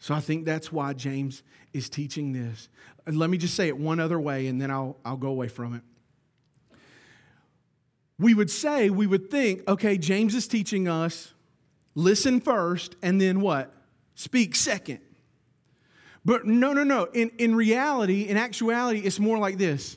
So 0.00 0.14
I 0.14 0.20
think 0.20 0.46
that's 0.46 0.72
why 0.72 0.94
James 0.94 1.42
is 1.72 1.88
teaching 1.88 2.32
this. 2.32 2.68
Let 3.06 3.30
me 3.30 3.38
just 3.38 3.54
say 3.54 3.68
it 3.68 3.76
one 3.76 4.00
other 4.00 4.18
way, 4.18 4.48
and 4.48 4.60
then 4.60 4.70
I'll, 4.70 4.96
I'll 5.04 5.16
go 5.16 5.28
away 5.28 5.48
from 5.48 5.74
it. 5.74 5.82
We 8.18 8.34
would 8.34 8.50
say, 8.50 8.90
we 8.90 9.06
would 9.06 9.30
think, 9.30 9.66
okay, 9.68 9.96
James 9.96 10.34
is 10.34 10.48
teaching 10.48 10.88
us 10.88 11.32
listen 11.94 12.40
first, 12.40 12.96
and 13.02 13.20
then 13.20 13.40
what? 13.40 13.74
Speak 14.14 14.54
second. 14.54 15.00
But 16.24 16.46
no, 16.46 16.72
no, 16.72 16.84
no. 16.84 17.04
In, 17.04 17.30
in 17.38 17.54
reality, 17.54 18.22
in 18.22 18.36
actuality, 18.36 19.00
it's 19.00 19.20
more 19.20 19.38
like 19.38 19.58
this 19.58 19.96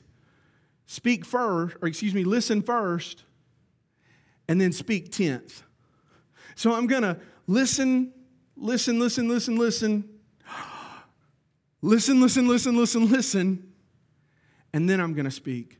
speak 0.86 1.26
first, 1.26 1.78
or 1.82 1.88
excuse 1.88 2.14
me, 2.14 2.24
listen 2.24 2.62
first, 2.62 3.24
and 4.48 4.60
then 4.60 4.72
speak 4.72 5.12
tenth. 5.12 5.64
So 6.56 6.74
I'm 6.74 6.88
going 6.88 7.04
to 7.04 7.18
listen, 7.48 8.12
Listen, 8.56 9.00
listen, 9.00 9.28
listen, 9.28 9.56
listen. 9.58 10.10
Listen, 11.86 12.22
listen, 12.22 12.48
listen, 12.48 12.78
listen, 12.78 13.10
listen. 13.10 13.74
And 14.72 14.90
then 14.90 15.02
I'm 15.02 15.14
going 15.14 15.26
to 15.26 15.32
speak. 15.32 15.80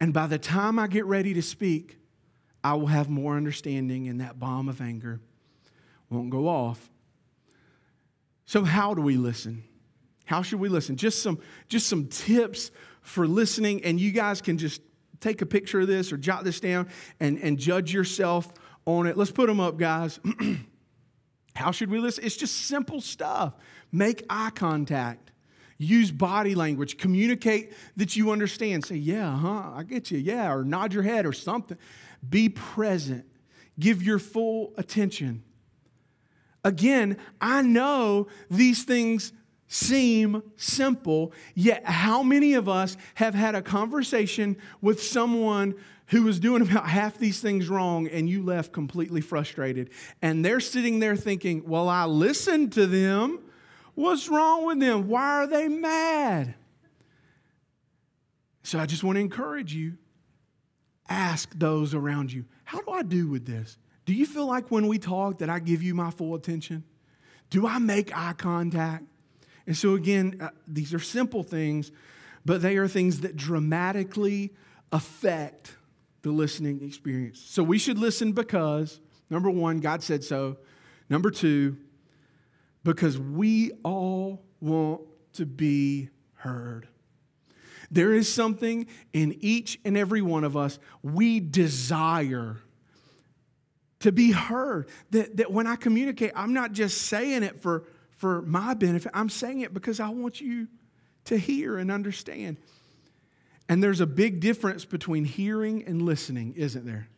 And 0.00 0.12
by 0.12 0.26
the 0.26 0.38
time 0.38 0.76
I 0.76 0.88
get 0.88 1.06
ready 1.06 1.34
to 1.34 1.42
speak, 1.42 1.98
I 2.64 2.74
will 2.74 2.88
have 2.88 3.08
more 3.08 3.36
understanding, 3.36 4.08
and 4.08 4.20
that 4.20 4.40
bomb 4.40 4.68
of 4.68 4.80
anger 4.80 5.20
won't 6.10 6.30
go 6.30 6.48
off. 6.48 6.90
So, 8.44 8.64
how 8.64 8.92
do 8.92 9.02
we 9.02 9.16
listen? 9.16 9.62
How 10.24 10.42
should 10.42 10.58
we 10.58 10.68
listen? 10.68 10.96
Just 10.96 11.22
some, 11.22 11.38
just 11.68 11.86
some 11.86 12.08
tips 12.08 12.72
for 13.00 13.28
listening, 13.28 13.84
and 13.84 14.00
you 14.00 14.10
guys 14.10 14.40
can 14.40 14.58
just 14.58 14.82
take 15.20 15.42
a 15.42 15.46
picture 15.46 15.80
of 15.80 15.86
this 15.86 16.12
or 16.12 16.16
jot 16.16 16.44
this 16.44 16.58
down 16.58 16.88
and, 17.20 17.38
and 17.38 17.56
judge 17.58 17.94
yourself 17.94 18.52
on 18.84 19.06
it. 19.06 19.16
Let's 19.16 19.30
put 19.30 19.46
them 19.46 19.60
up, 19.60 19.78
guys. 19.78 20.18
How 21.56 21.70
should 21.70 21.90
we 21.90 21.98
listen? 21.98 22.24
It's 22.24 22.36
just 22.36 22.66
simple 22.66 23.00
stuff. 23.00 23.56
Make 23.90 24.24
eye 24.28 24.50
contact. 24.54 25.32
Use 25.78 26.10
body 26.10 26.54
language. 26.54 26.98
Communicate 26.98 27.72
that 27.96 28.16
you 28.16 28.30
understand. 28.30 28.84
Say, 28.84 28.96
yeah, 28.96 29.36
huh, 29.36 29.72
I 29.74 29.82
get 29.82 30.10
you. 30.10 30.18
Yeah, 30.18 30.52
or 30.52 30.64
nod 30.64 30.92
your 30.92 31.02
head 31.02 31.26
or 31.26 31.32
something. 31.32 31.76
Be 32.28 32.48
present. 32.48 33.26
Give 33.78 34.02
your 34.02 34.18
full 34.18 34.72
attention. 34.76 35.42
Again, 36.64 37.18
I 37.40 37.62
know 37.62 38.26
these 38.50 38.84
things 38.84 39.32
seem 39.68 40.42
simple, 40.56 41.32
yet 41.54 41.84
how 41.84 42.22
many 42.22 42.54
of 42.54 42.68
us 42.68 42.96
have 43.16 43.34
had 43.34 43.54
a 43.54 43.62
conversation 43.62 44.56
with 44.80 45.02
someone 45.02 45.74
who 46.08 46.22
was 46.22 46.40
doing 46.40 46.62
about 46.68 46.88
half 46.88 47.18
these 47.18 47.40
things 47.40 47.68
wrong 47.68 48.06
and 48.08 48.28
you 48.28 48.42
left 48.42 48.72
completely 48.72 49.20
frustrated? 49.20 49.90
And 50.22 50.44
they're 50.44 50.60
sitting 50.60 50.98
there 50.98 51.16
thinking, 51.16 51.62
Well, 51.66 51.88
I 51.88 52.04
listened 52.04 52.72
to 52.72 52.86
them. 52.86 53.40
What's 53.94 54.28
wrong 54.28 54.66
with 54.66 54.80
them? 54.80 55.08
Why 55.08 55.42
are 55.42 55.46
they 55.46 55.68
mad? 55.68 56.54
So 58.62 58.78
I 58.78 58.86
just 58.86 59.02
want 59.04 59.16
to 59.16 59.20
encourage 59.20 59.72
you 59.72 59.96
ask 61.08 61.48
those 61.56 61.94
around 61.94 62.32
you, 62.32 62.44
How 62.64 62.80
do 62.80 62.90
I 62.90 63.02
do 63.02 63.28
with 63.28 63.46
this? 63.46 63.78
Do 64.04 64.14
you 64.14 64.26
feel 64.26 64.46
like 64.46 64.70
when 64.70 64.86
we 64.86 64.98
talk 64.98 65.38
that 65.38 65.50
I 65.50 65.58
give 65.58 65.82
you 65.82 65.94
my 65.94 66.10
full 66.10 66.34
attention? 66.34 66.84
Do 67.50 67.66
I 67.66 67.78
make 67.78 68.16
eye 68.16 68.34
contact? 68.36 69.04
And 69.66 69.76
so, 69.76 69.94
again, 69.94 70.36
uh, 70.40 70.50
these 70.68 70.94
are 70.94 71.00
simple 71.00 71.42
things, 71.42 71.90
but 72.44 72.62
they 72.62 72.76
are 72.76 72.86
things 72.86 73.20
that 73.20 73.36
dramatically 73.36 74.54
affect 74.92 75.74
the 76.26 76.32
listening 76.32 76.82
experience. 76.82 77.40
So, 77.40 77.62
we 77.62 77.78
should 77.78 77.98
listen 77.98 78.32
because, 78.32 79.00
number 79.30 79.48
one, 79.48 79.78
God 79.78 80.02
said 80.02 80.24
so. 80.24 80.56
Number 81.08 81.30
two, 81.30 81.76
because 82.82 83.16
we 83.16 83.70
all 83.84 84.42
want 84.60 85.02
to 85.34 85.46
be 85.46 86.10
heard. 86.34 86.88
There 87.92 88.12
is 88.12 88.32
something 88.32 88.88
in 89.12 89.36
each 89.40 89.78
and 89.84 89.96
every 89.96 90.20
one 90.20 90.42
of 90.42 90.56
us 90.56 90.80
we 91.04 91.38
desire 91.38 92.56
to 94.00 94.10
be 94.10 94.32
heard. 94.32 94.88
That, 95.10 95.36
that 95.36 95.52
when 95.52 95.68
I 95.68 95.76
communicate, 95.76 96.32
I'm 96.34 96.52
not 96.52 96.72
just 96.72 97.02
saying 97.02 97.44
it 97.44 97.62
for 97.62 97.84
for 98.16 98.42
my 98.42 98.74
benefit. 98.74 99.12
I'm 99.14 99.28
saying 99.28 99.60
it 99.60 99.72
because 99.72 100.00
I 100.00 100.08
want 100.08 100.40
you 100.40 100.66
to 101.26 101.36
hear 101.36 101.76
and 101.76 101.92
understand. 101.92 102.56
And 103.68 103.82
there's 103.82 104.00
a 104.00 104.06
big 104.06 104.40
difference 104.40 104.84
between 104.84 105.24
hearing 105.24 105.84
and 105.84 106.02
listening, 106.02 106.54
isn't 106.56 106.86
there? 106.86 107.08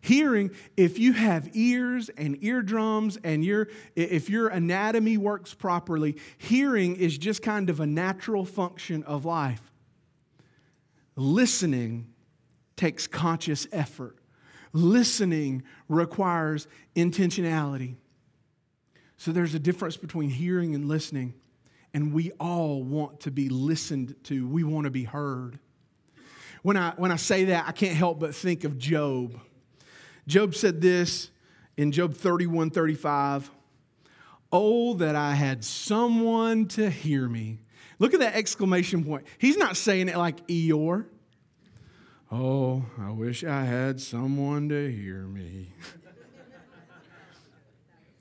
Hearing, 0.00 0.52
if 0.76 0.98
you 0.98 1.12
have 1.12 1.50
ears 1.54 2.08
and 2.10 2.42
eardrums 2.42 3.18
and 3.24 3.44
your, 3.44 3.66
if 3.96 4.30
your 4.30 4.48
anatomy 4.48 5.16
works 5.16 5.54
properly, 5.54 6.16
hearing 6.36 6.94
is 6.94 7.18
just 7.18 7.42
kind 7.42 7.68
of 7.68 7.80
a 7.80 7.86
natural 7.86 8.44
function 8.44 9.02
of 9.02 9.24
life. 9.24 9.72
Listening 11.16 12.06
takes 12.76 13.08
conscious 13.08 13.66
effort. 13.72 14.16
Listening 14.72 15.64
requires 15.88 16.68
intentionality. 16.94 17.96
So 19.16 19.32
there's 19.32 19.54
a 19.54 19.58
difference 19.58 19.96
between 19.96 20.30
hearing 20.30 20.76
and 20.76 20.86
listening, 20.86 21.34
and 21.94 22.12
we 22.12 22.32
all 22.32 22.82
want 22.82 23.20
to 23.20 23.30
be 23.30 23.48
listened 23.48 24.14
to. 24.24 24.46
We 24.46 24.64
want 24.64 24.84
to 24.84 24.90
be 24.90 25.04
heard. 25.04 25.58
When 26.62 26.76
I, 26.76 26.92
when 26.96 27.12
I 27.12 27.16
say 27.16 27.46
that, 27.46 27.66
I 27.66 27.72
can't 27.72 27.96
help 27.96 28.20
but 28.20 28.34
think 28.34 28.64
of 28.64 28.78
Job. 28.78 29.38
Job 30.26 30.54
said 30.54 30.80
this 30.80 31.30
in 31.76 31.92
Job 31.92 32.14
31 32.14 32.70
35. 32.70 33.50
Oh, 34.50 34.94
that 34.94 35.14
I 35.14 35.34
had 35.34 35.64
someone 35.64 36.66
to 36.68 36.90
hear 36.90 37.28
me. 37.28 37.60
Look 37.98 38.14
at 38.14 38.20
that 38.20 38.34
exclamation 38.34 39.04
point. 39.04 39.26
He's 39.38 39.56
not 39.56 39.76
saying 39.76 40.08
it 40.08 40.16
like 40.16 40.46
Eeyore. 40.46 41.06
Oh, 42.30 42.84
I 42.98 43.10
wish 43.10 43.44
I 43.44 43.64
had 43.64 44.00
someone 44.00 44.68
to 44.68 44.90
hear 44.90 45.22
me. 45.22 45.72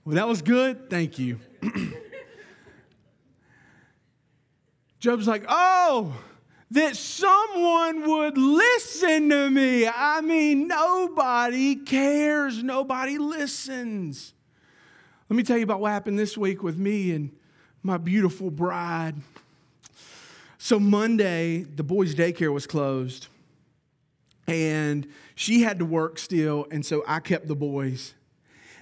Well, 0.07 0.15
that 0.15 0.25
was 0.29 0.41
good. 0.41 0.89
Thank 0.89 1.19
you. 1.19 1.37
Job's 4.99 5.27
like, 5.27 5.45
oh, 5.47 6.15
that 6.71 6.95
someone 6.95 8.07
would 8.07 8.37
listen 8.37 9.29
to 9.29 9.49
me. 9.49 9.87
I 9.87 10.21
mean, 10.21 10.67
nobody 10.67 11.75
cares, 11.75 12.63
nobody 12.63 13.17
listens. 13.17 14.33
Let 15.29 15.37
me 15.37 15.43
tell 15.43 15.57
you 15.57 15.63
about 15.63 15.79
what 15.79 15.91
happened 15.91 16.17
this 16.17 16.37
week 16.37 16.63
with 16.63 16.77
me 16.77 17.11
and 17.11 17.31
my 17.83 17.97
beautiful 17.97 18.49
bride. 18.49 19.15
So, 20.57 20.79
Monday, 20.79 21.63
the 21.63 21.83
boys' 21.83 22.15
daycare 22.15 22.51
was 22.51 22.65
closed, 22.65 23.27
and 24.47 25.07
she 25.35 25.61
had 25.61 25.79
to 25.79 25.85
work 25.85 26.17
still, 26.17 26.65
and 26.71 26.85
so 26.85 27.03
I 27.07 27.19
kept 27.19 27.47
the 27.47 27.55
boys. 27.55 28.15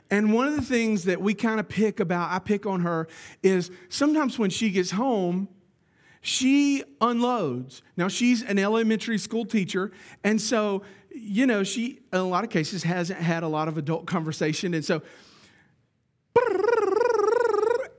And 0.09 0.33
one 0.33 0.47
of 0.47 0.55
the 0.55 0.61
things 0.61 1.03
that 1.03 1.19
we 1.19 1.33
kind 1.33 1.59
of 1.59 1.67
pick 1.67 1.99
about, 1.99 2.31
I 2.31 2.39
pick 2.39 2.65
on 2.65 2.81
her, 2.81 3.07
is 3.43 3.69
sometimes 3.89 4.39
when 4.39 4.49
she 4.49 4.69
gets 4.69 4.91
home, 4.91 5.49
she 6.25 6.83
unloads. 7.01 7.83
Now, 7.97 8.07
she's 8.07 8.41
an 8.41 8.57
elementary 8.57 9.19
school 9.19 9.45
teacher, 9.45 9.91
and 10.23 10.41
so, 10.41 10.81
you 11.11 11.45
know, 11.45 11.63
she, 11.63 11.99
in 12.11 12.19
a 12.19 12.23
lot 12.23 12.43
of 12.43 12.49
cases, 12.49 12.81
hasn't 12.81 13.19
had 13.19 13.43
a 13.43 13.47
lot 13.47 13.67
of 13.67 13.77
adult 13.77 14.07
conversation. 14.07 14.73
And 14.73 14.83
so, 14.83 15.03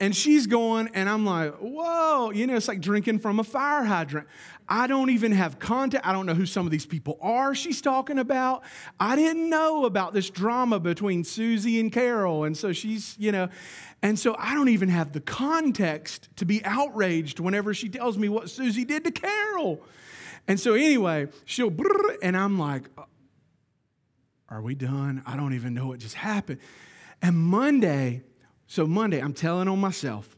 and 0.00 0.14
she's 0.14 0.46
going, 0.46 0.88
and 0.94 1.08
I'm 1.08 1.24
like, 1.24 1.54
whoa, 1.54 2.30
you 2.30 2.46
know, 2.46 2.56
it's 2.56 2.68
like 2.68 2.80
drinking 2.80 3.18
from 3.20 3.40
a 3.40 3.44
fire 3.44 3.84
hydrant. 3.84 4.26
I 4.68 4.86
don't 4.86 5.10
even 5.10 5.32
have 5.32 5.58
contact. 5.58 6.06
I 6.06 6.12
don't 6.12 6.26
know 6.26 6.34
who 6.34 6.46
some 6.46 6.66
of 6.66 6.72
these 6.72 6.86
people 6.86 7.18
are 7.20 7.54
she's 7.54 7.80
talking 7.80 8.18
about. 8.18 8.64
I 8.98 9.14
didn't 9.14 9.48
know 9.48 9.84
about 9.84 10.12
this 10.12 10.28
drama 10.28 10.80
between 10.80 11.24
Susie 11.24 11.78
and 11.78 11.92
Carol. 11.92 12.44
And 12.44 12.56
so 12.56 12.72
she's, 12.72 13.16
you 13.18 13.30
know, 13.32 13.48
and 14.02 14.18
so 14.18 14.34
I 14.38 14.54
don't 14.54 14.68
even 14.68 14.88
have 14.88 15.12
the 15.12 15.20
context 15.20 16.28
to 16.36 16.44
be 16.44 16.64
outraged 16.64 17.38
whenever 17.38 17.74
she 17.74 17.88
tells 17.88 18.18
me 18.18 18.28
what 18.28 18.50
Susie 18.50 18.84
did 18.84 19.04
to 19.04 19.10
Carol. 19.10 19.80
And 20.48 20.58
so 20.58 20.74
anyway, 20.74 21.28
she'll, 21.44 21.74
and 22.22 22.36
I'm 22.36 22.58
like, 22.58 22.88
uh, 22.98 23.02
are 24.48 24.62
we 24.62 24.74
done? 24.74 25.22
I 25.26 25.36
don't 25.36 25.54
even 25.54 25.74
know 25.74 25.88
what 25.88 25.98
just 25.98 26.14
happened. 26.14 26.60
And 27.22 27.36
Monday, 27.36 28.22
so 28.66 28.86
Monday, 28.86 29.20
I'm 29.20 29.32
telling 29.32 29.68
on 29.68 29.80
myself. 29.80 30.36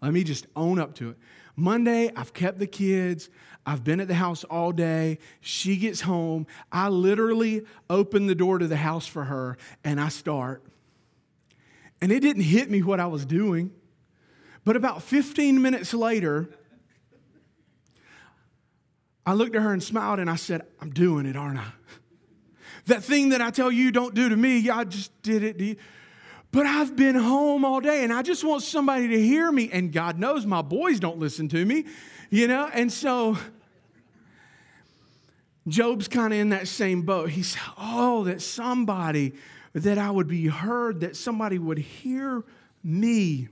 Let 0.00 0.12
me 0.12 0.24
just 0.24 0.46
own 0.56 0.78
up 0.78 0.94
to 0.96 1.10
it. 1.10 1.16
Monday, 1.56 2.10
I've 2.14 2.32
kept 2.32 2.58
the 2.58 2.66
kids. 2.66 3.28
I've 3.66 3.84
been 3.84 4.00
at 4.00 4.08
the 4.08 4.14
house 4.14 4.44
all 4.44 4.72
day. 4.72 5.18
She 5.40 5.76
gets 5.76 6.00
home. 6.00 6.46
I 6.70 6.88
literally 6.88 7.64
open 7.90 8.26
the 8.26 8.34
door 8.34 8.58
to 8.58 8.66
the 8.66 8.76
house 8.76 9.06
for 9.06 9.24
her 9.24 9.58
and 9.84 10.00
I 10.00 10.08
start. 10.08 10.62
And 12.00 12.12
it 12.12 12.20
didn't 12.20 12.44
hit 12.44 12.70
me 12.70 12.82
what 12.82 13.00
I 13.00 13.06
was 13.06 13.26
doing. 13.26 13.72
But 14.64 14.76
about 14.76 15.02
15 15.02 15.60
minutes 15.60 15.92
later, 15.92 16.48
I 19.26 19.32
looked 19.34 19.54
at 19.56 19.62
her 19.62 19.72
and 19.72 19.82
smiled 19.82 20.20
and 20.20 20.30
I 20.30 20.36
said, 20.36 20.62
I'm 20.80 20.90
doing 20.90 21.26
it, 21.26 21.36
aren't 21.36 21.58
I? 21.58 21.66
That 22.86 23.02
thing 23.02 23.30
that 23.30 23.42
I 23.42 23.50
tell 23.50 23.70
you 23.70 23.90
don't 23.90 24.14
do 24.14 24.30
to 24.30 24.36
me, 24.36 24.70
I 24.70 24.84
just 24.84 25.20
did 25.22 25.42
it. 25.42 25.78
But 26.50 26.66
I've 26.66 26.96
been 26.96 27.14
home 27.14 27.64
all 27.64 27.80
day 27.80 28.04
and 28.04 28.12
I 28.12 28.22
just 28.22 28.42
want 28.42 28.62
somebody 28.62 29.08
to 29.08 29.20
hear 29.20 29.52
me. 29.52 29.70
And 29.70 29.92
God 29.92 30.18
knows 30.18 30.46
my 30.46 30.62
boys 30.62 30.98
don't 30.98 31.18
listen 31.18 31.48
to 31.50 31.64
me, 31.64 31.84
you 32.30 32.48
know? 32.48 32.70
And 32.72 32.90
so 32.92 33.36
Job's 35.66 36.08
kind 36.08 36.32
of 36.32 36.38
in 36.38 36.48
that 36.50 36.66
same 36.66 37.02
boat. 37.02 37.30
He's, 37.30 37.56
oh, 37.76 38.24
that 38.24 38.40
somebody, 38.40 39.34
that 39.74 39.98
I 39.98 40.10
would 40.10 40.28
be 40.28 40.46
heard, 40.46 41.00
that 41.00 41.16
somebody 41.16 41.58
would 41.58 41.78
hear 41.78 42.42
me. 42.82 43.48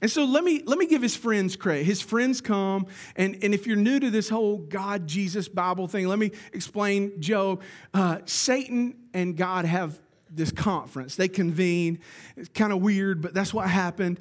And 0.00 0.10
so 0.10 0.24
let 0.24 0.42
me, 0.42 0.62
let 0.64 0.78
me 0.78 0.86
give 0.86 1.00
his 1.00 1.14
friends 1.14 1.54
credit. 1.54 1.84
His 1.84 2.02
friends 2.02 2.40
come, 2.40 2.86
and, 3.14 3.38
and 3.44 3.54
if 3.54 3.68
you're 3.68 3.76
new 3.76 4.00
to 4.00 4.10
this 4.10 4.28
whole 4.28 4.58
God, 4.58 5.06
Jesus, 5.06 5.46
Bible 5.46 5.86
thing, 5.86 6.08
let 6.08 6.18
me 6.18 6.32
explain 6.52 7.20
Job. 7.20 7.62
Uh, 7.94 8.18
Satan 8.24 8.96
and 9.14 9.36
God 9.36 9.64
have 9.64 10.00
this 10.34 10.50
conference. 10.50 11.16
They 11.16 11.28
convene. 11.28 11.98
It's 12.36 12.48
kind 12.48 12.72
of 12.72 12.80
weird, 12.80 13.20
but 13.22 13.34
that's 13.34 13.52
what 13.52 13.68
happened. 13.68 14.18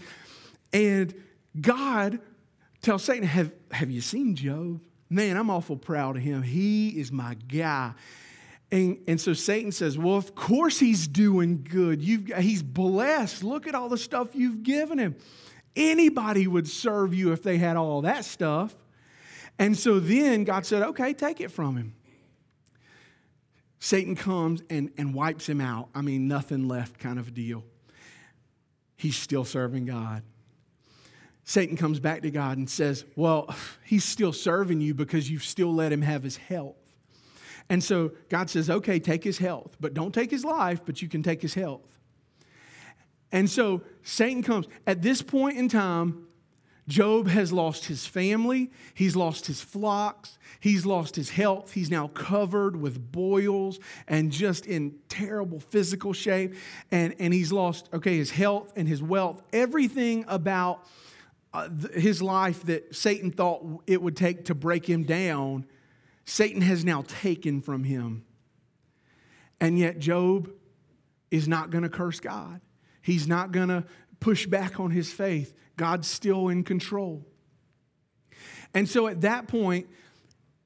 And 0.74 1.13
God 1.60 2.19
tells 2.82 3.04
Satan, 3.04 3.28
Have, 3.28 3.52
have 3.71 3.89
you 3.89 4.02
seen 4.02 4.36
Job? 4.36 4.82
Man, 5.10 5.38
I'm 5.38 5.50
awful 5.50 5.76
proud 5.76 6.17
of 6.17 6.24
him. 6.24 6.41
He 6.41 6.89
is 6.89 7.12
my 7.12 7.36
guy. 7.36 7.93
And, 8.71 9.00
and 9.08 9.19
so 9.19 9.34
Satan 9.34 9.71
says, 9.71 9.97
Well, 9.97 10.15
of 10.15 10.36
course 10.36 10.80
he's 10.80 11.08
doing 11.08 11.65
good. 11.69 12.02
You've, 12.02 12.28
he's 12.38 12.63
blessed. 12.63 13.43
Look 13.43 13.67
at 13.67 13.76
all 13.76 13.89
the 13.89 13.97
stuff 13.97 14.30
you've 14.34 14.63
given 14.63 14.97
him. 14.97 15.15
Anybody 15.76 16.47
would 16.47 16.67
serve 16.67 17.13
you 17.13 17.32
if 17.32 17.43
they 17.43 17.58
had 17.58 17.78
all 17.78 18.02
that 18.02 18.26
stuff. 18.26 18.74
And 19.60 19.78
so 19.78 20.00
then 20.00 20.43
God 20.43 20.65
said, 20.65 20.82
Okay, 20.84 21.13
take 21.13 21.41
it 21.41 21.52
from 21.52 21.76
him. 21.76 21.93
Satan 23.84 24.15
comes 24.15 24.62
and, 24.70 24.91
and 24.96 25.12
wipes 25.12 25.50
him 25.50 25.60
out. 25.60 25.89
I 25.96 26.02
mean, 26.02 26.28
nothing 26.28 26.67
left 26.67 27.00
kind 27.00 27.17
of 27.17 27.30
a 27.30 27.32
deal. 27.32 27.63
He's 28.96 29.17
still 29.17 29.44
serving 29.44 29.88
God. 29.88 30.22
Satan 31.46 31.76
comes 31.76 32.00
back 32.00 32.22
to 32.22 32.30
God 32.30 32.60
and 32.60 32.70
says, 32.70 33.06
Well, 33.15 33.54
he's 33.84 34.06
still 34.06 34.34
serving 34.34 34.82
you 34.82 34.94
because 34.94 35.32
you've 35.32 35.44
still 35.44 35.74
let 35.74 35.91
him 35.91 36.04
have 36.04 36.22
his 36.22 36.38
health. 36.38 36.76
And 37.70 37.84
so 37.84 38.12
God 38.30 38.52
says, 38.52 38.70
Okay, 38.70 39.00
take 39.00 39.24
his 39.24 39.39
health, 39.39 39.76
but 39.80 39.96
don't 39.96 40.13
take 40.13 40.30
his 40.30 40.46
life, 40.46 40.82
but 40.86 41.02
you 41.02 41.10
can 41.10 41.24
take 41.24 41.41
his 41.41 41.56
health. 41.56 41.98
And 43.32 43.50
so 43.50 43.82
Satan 44.04 44.44
comes. 44.44 44.67
At 44.86 45.02
this 45.02 45.24
point 45.24 45.58
in 45.58 45.67
time, 45.67 46.28
Job 46.92 47.30
has 47.30 47.54
lost 47.54 47.86
his 47.86 48.06
family, 48.06 48.70
he's 48.94 49.16
lost 49.16 49.48
his 49.48 49.62
flocks, 49.62 50.38
he's 50.60 50.86
lost 50.86 51.16
his 51.16 51.30
health, 51.30 51.72
he's 51.72 51.90
now 51.90 52.08
covered 52.10 52.76
with 52.76 53.14
boils 53.14 53.80
and 54.10 54.30
just 54.30 54.66
in 54.66 54.96
terrible 55.08 55.62
physical 55.62 56.12
shape. 56.12 56.54
And, 56.92 57.16
and 57.18 57.34
he's 57.34 57.54
lost, 57.54 57.88
okay, 57.94 58.18
his 58.18 58.32
health 58.32 58.74
and 58.76 58.90
his 58.90 59.02
wealth, 59.02 59.42
everything 59.54 60.26
about 60.28 60.86
uh, 61.54 61.70
his 61.94 62.22
life 62.22 62.64
that 62.64 62.94
Satan 62.94 63.32
thought 63.32 63.66
it 63.88 64.02
would 64.02 64.18
take 64.18 64.44
to 64.46 64.54
break 64.54 64.86
him 64.86 65.04
down, 65.04 65.66
Satan 66.26 66.62
has 66.62 66.84
now 66.84 67.06
taken 67.08 67.62
from 67.62 67.86
him. 67.86 68.26
And 69.62 69.80
yet, 69.80 69.98
Job 69.98 70.52
is 71.30 71.48
not 71.48 71.70
going 71.70 71.84
to 71.84 71.90
curse 71.90 72.20
God. 72.20 72.60
He's 73.02 73.30
not 73.30 73.54
going 73.54 73.70
to 73.70 73.86
push 74.20 74.46
back 74.46 74.78
on 74.78 74.92
his 74.92 75.10
faith. 75.10 75.54
God's 75.78 76.08
still 76.08 76.50
in 76.50 76.64
control. 76.64 77.26
And 78.74 78.88
so 78.88 79.08
at 79.08 79.22
that 79.22 79.48
point, 79.48 79.88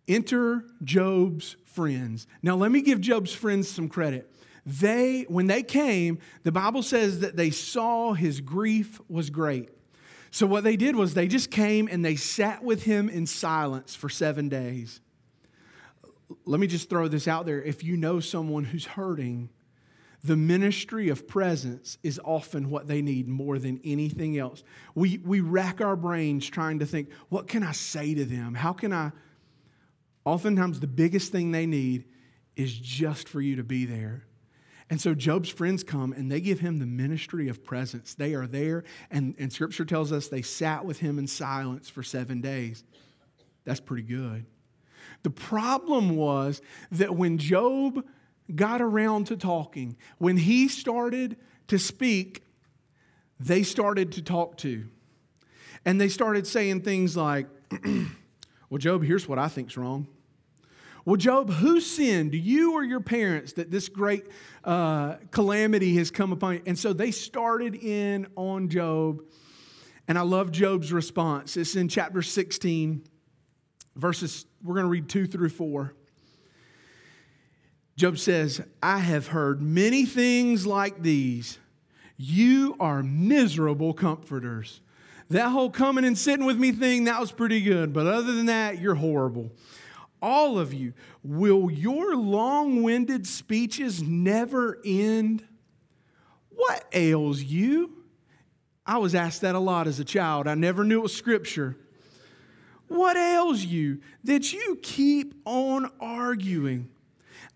enter 0.08 0.64
Job's 0.84 1.56
friends. 1.66 2.28
Now, 2.42 2.56
let 2.56 2.72
me 2.72 2.82
give 2.82 3.02
Job's 3.02 3.34
friends 3.34 3.70
some 3.70 3.90
credit. 3.90 4.32
They, 4.66 5.26
when 5.28 5.48
they 5.48 5.64
came, 5.64 6.20
the 6.44 6.52
Bible 6.52 6.82
says 6.82 7.20
that 7.20 7.36
they 7.36 7.52
saw 7.52 8.14
his 8.14 8.42
grief 8.42 9.00
was 9.08 9.30
great. 9.30 9.70
So, 10.32 10.48
what 10.48 10.64
they 10.64 10.76
did 10.76 10.96
was 10.96 11.14
they 11.14 11.28
just 11.28 11.52
came 11.52 11.88
and 11.90 12.04
they 12.04 12.16
sat 12.16 12.64
with 12.64 12.84
him 12.84 13.08
in 13.08 13.26
silence 13.26 13.96
for 13.96 14.10
seven 14.10 14.50
days. 14.50 15.00
Let 16.46 16.60
me 16.60 16.68
just 16.68 16.90
throw 16.90 17.08
this 17.08 17.28
out 17.28 17.46
there. 17.46 17.62
If 17.62 17.84
you 17.84 17.96
know 17.96 18.20
someone 18.20 18.64
who's 18.64 18.86
hurting, 18.86 19.50
the 20.26 20.36
ministry 20.36 21.10
of 21.10 21.28
presence 21.28 21.98
is 22.02 22.20
often 22.24 22.70
what 22.70 22.88
they 22.88 23.02
need 23.02 23.28
more 23.28 23.60
than 23.60 23.80
anything 23.84 24.38
else. 24.38 24.64
We, 24.96 25.20
we 25.20 25.42
rack 25.42 25.82
our 25.82 25.96
brains 25.96 26.50
trying 26.50 26.80
to 26.80 26.86
think, 26.86 27.12
what 27.30 27.48
can 27.48 27.62
I 27.62 27.74
say 27.74 28.16
to 28.16 28.26
them? 28.26 28.56
How 28.56 28.74
can 28.74 28.92
I? 28.92 29.12
Oftentimes, 30.24 30.80
the 30.80 30.88
biggest 30.88 31.32
thing 31.32 31.52
they 31.52 31.68
need 31.68 32.06
is 32.56 32.74
just 32.74 33.30
for 33.30 33.40
you 33.40 33.58
to 33.58 33.64
be 33.64 33.86
there. 33.86 34.26
And 34.90 35.00
so 35.00 35.14
Job's 35.14 35.50
friends 35.50 35.84
come 35.84 36.12
and 36.14 36.32
they 36.32 36.42
give 36.42 36.60
him 36.60 36.80
the 36.80 36.86
ministry 36.86 37.48
of 37.48 37.64
presence. 37.64 38.16
They 38.16 38.34
are 38.34 38.48
there, 38.48 38.84
and, 39.12 39.36
and 39.38 39.52
scripture 39.52 39.86
tells 39.86 40.12
us 40.12 40.28
they 40.28 40.42
sat 40.42 40.86
with 40.86 41.00
him 41.00 41.20
in 41.20 41.28
silence 41.28 41.90
for 41.90 42.04
seven 42.04 42.42
days. 42.42 42.84
That's 43.64 43.80
pretty 43.80 44.04
good. 44.04 44.46
The 45.24 45.30
problem 45.30 46.16
was 46.16 46.62
that 46.92 47.16
when 47.16 47.38
Job 47.38 48.04
got 48.54 48.82
around 48.82 49.28
to 49.28 49.38
talking, 49.38 49.96
when 50.18 50.38
he 50.38 50.68
started 50.68 51.38
to 51.68 51.80
speak, 51.80 52.44
they 53.40 53.64
started 53.64 54.12
to 54.14 54.22
talk 54.22 54.58
too. 54.58 54.86
And 55.86 56.00
they 56.00 56.10
started 56.10 56.48
saying 56.48 56.82
things 56.82 57.16
like, 57.16 57.48
Well, 58.70 58.80
Job, 58.80 59.04
here's 59.04 59.28
what 59.28 59.40
I 59.40 59.48
think's 59.48 59.78
wrong. 59.78 60.08
Well, 61.06 61.18
Job, 61.18 61.52
who 61.52 61.80
sinned, 61.80 62.34
you 62.34 62.74
or 62.74 62.84
your 62.84 63.00
parents, 63.00 63.54
that 63.54 63.70
this 63.70 63.90
great 63.90 64.26
uh, 64.64 65.16
calamity 65.30 65.96
has 65.98 66.10
come 66.10 66.32
upon 66.32 66.56
you? 66.56 66.62
And 66.66 66.78
so 66.78 66.92
they 66.92 67.12
started 67.12 67.76
in 67.76 68.28
on 68.36 68.70
Job. 68.70 69.22
And 70.08 70.18
I 70.18 70.22
love 70.22 70.52
Job's 70.52 70.92
response. 70.92 71.58
It's 71.58 71.76
in 71.76 71.90
chapter 71.90 72.24
16, 72.24 73.04
verses, 73.96 74.48
we're 74.64 74.74
going 74.74 74.86
to 74.86 74.90
read 74.90 75.10
2 75.10 75.28
through 75.28 75.50
4. 75.50 75.94
Job 77.98 78.18
says, 78.18 78.62
I 78.84 79.00
have 79.00 79.28
heard 79.28 79.62
many 79.62 80.06
things 80.06 80.68
like 80.68 81.02
these, 81.02 81.60
You 82.18 82.76
are 82.80 83.02
miserable 83.02 83.94
comforters. 83.94 84.82
That 85.30 85.50
whole 85.50 85.70
coming 85.70 86.06
and 86.06 86.18
sitting 86.18 86.46
with 86.46 86.58
me 86.58 86.72
thing, 86.72 87.06
that 87.06 87.20
was 87.20 87.32
pretty 87.32 87.62
good. 87.62 87.94
But 87.94 88.06
other 88.06 88.34
than 88.34 88.46
that, 88.46 88.80
you're 88.80 88.96
horrible. 88.96 89.52
All 90.22 90.60
of 90.60 90.74
you, 90.74 90.94
will 91.24 91.72
your 91.72 92.16
long 92.16 92.84
winded 92.84 93.26
speeches 93.26 94.04
never 94.04 94.80
end? 94.86 95.46
What 96.50 96.86
ails 96.94 97.42
you? 97.42 98.04
I 98.86 98.98
was 98.98 99.16
asked 99.16 99.42
that 99.42 99.56
a 99.56 99.60
lot 99.60 99.88
as 99.88 100.00
a 100.00 100.06
child. 100.06 100.48
I 100.48 100.54
never 100.54 100.84
knew 100.84 101.00
it 101.00 101.04
was 101.04 101.16
scripture. 101.16 101.76
What 102.88 103.18
ails 103.18 103.66
you 103.66 104.02
that 104.26 104.54
you 104.54 104.80
keep 104.82 105.34
on 105.46 105.90
arguing? 106.00 106.90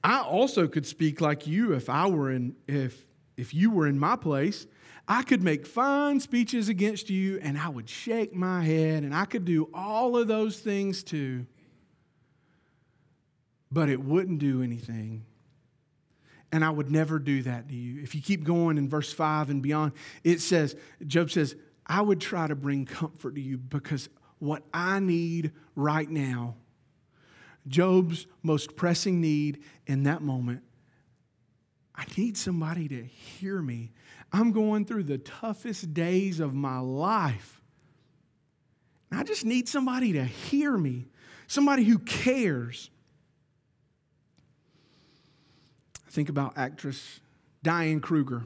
I 0.04 0.22
also 0.22 0.68
could 0.68 0.86
speak 0.86 1.22
like 1.22 1.48
you 1.48 1.74
if 1.74 1.90
I 1.90 2.08
were 2.08 2.32
in 2.32 2.56
if 2.68 3.06
if 3.38 3.54
you 3.54 3.72
were 3.72 3.88
in 3.88 4.00
my 4.00 4.16
place. 4.16 4.68
I 5.08 5.24
could 5.24 5.42
make 5.42 5.66
fine 5.66 6.20
speeches 6.20 6.70
against 6.70 7.10
you 7.10 7.40
and 7.42 7.58
I 7.58 7.68
would 7.68 7.90
shake 7.90 8.36
my 8.36 8.64
head 8.64 9.04
and 9.04 9.14
I 9.14 9.26
could 9.26 9.44
do 9.44 9.68
all 9.74 10.16
of 10.16 10.28
those 10.28 10.60
things 10.60 11.04
too. 11.04 11.48
But 13.72 13.90
it 13.90 14.00
wouldn't 14.00 14.38
do 14.38 14.62
anything. 14.62 15.26
And 16.52 16.64
I 16.64 16.70
would 16.70 16.92
never 16.92 17.18
do 17.18 17.42
that 17.44 17.70
to 17.70 17.76
you. 17.76 18.04
If 18.04 18.14
you 18.14 18.22
keep 18.22 18.44
going 18.44 18.78
in 18.78 18.88
verse 18.88 19.12
5 19.12 19.50
and 19.50 19.64
beyond, 19.64 19.94
it 20.24 20.42
says, 20.42 20.76
Job 21.06 21.32
says, 21.32 21.56
I 21.88 22.02
would 22.02 22.22
try 22.22 22.48
to 22.48 22.56
bring 22.56 22.86
comfort 22.86 23.34
to 23.36 23.42
you 23.42 23.58
because 23.58 24.10
what 24.38 24.64
I 24.74 25.00
need 25.00 25.52
right 25.76 26.10
now, 26.10 26.56
Job's 27.68 28.28
most 28.42 28.76
pressing 28.76 29.22
need 29.22 29.64
in 29.88 30.04
that 30.04 30.22
moment, 30.22 30.64
I 31.96 32.06
need 32.18 32.38
somebody 32.38 32.88
to 32.88 33.04
hear 33.04 33.62
me 33.62 33.92
I'm 34.32 34.52
going 34.52 34.86
through 34.86 35.04
the 35.04 35.18
toughest 35.18 35.94
days 35.94 36.40
of 36.40 36.54
my 36.54 36.80
life. 36.80 37.62
And 39.10 39.20
I 39.20 39.24
just 39.24 39.44
need 39.44 39.68
somebody 39.68 40.14
to 40.14 40.24
hear 40.24 40.78
me, 40.78 41.08
somebody 41.48 41.84
who 41.84 41.98
cares. 42.00 42.90
Think 46.10 46.30
about 46.30 46.54
actress 46.58 47.20
Diane 47.64 48.00
Kruger. 48.00 48.46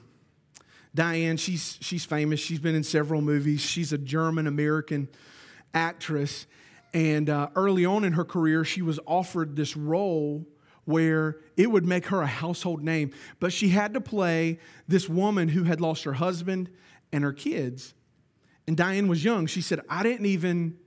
Diane, 0.96 1.38
she's, 1.38 1.78
she's 1.82 2.06
famous. 2.06 2.40
She's 2.40 2.60
been 2.60 2.76
in 2.76 2.84
several 2.84 3.22
movies. 3.22 3.62
She's 3.62 3.92
a 3.92 3.98
German 3.98 4.48
American 4.48 5.10
actress. 5.74 6.46
And 6.94 7.30
uh, 7.30 7.50
early 7.56 7.86
on 7.86 8.04
in 8.04 8.14
her 8.14 8.26
career, 8.26 8.64
she 8.64 8.82
was 8.82 9.00
offered 9.08 9.56
this 9.56 9.76
role 9.76 10.46
where 10.86 11.38
it 11.58 11.72
would 11.72 11.86
make 11.86 12.08
her 12.08 12.22
a 12.22 12.28
household 12.28 12.84
name. 12.84 13.12
But 13.40 13.54
she 13.54 13.70
had 13.70 13.94
to 13.94 14.02
play 14.02 14.60
this 14.88 15.10
woman 15.10 15.50
who 15.50 15.64
had 15.64 15.82
lost 15.82 16.04
her 16.04 16.14
husband 16.14 16.70
and 17.12 17.24
her 17.24 17.34
kids. 17.34 17.94
And 18.68 18.78
Diane 18.78 19.08
was 19.08 19.24
young. 19.24 19.46
She 19.46 19.62
said, 19.62 19.82
I 19.90 20.04
didn't 20.04 20.26
even 20.26 20.78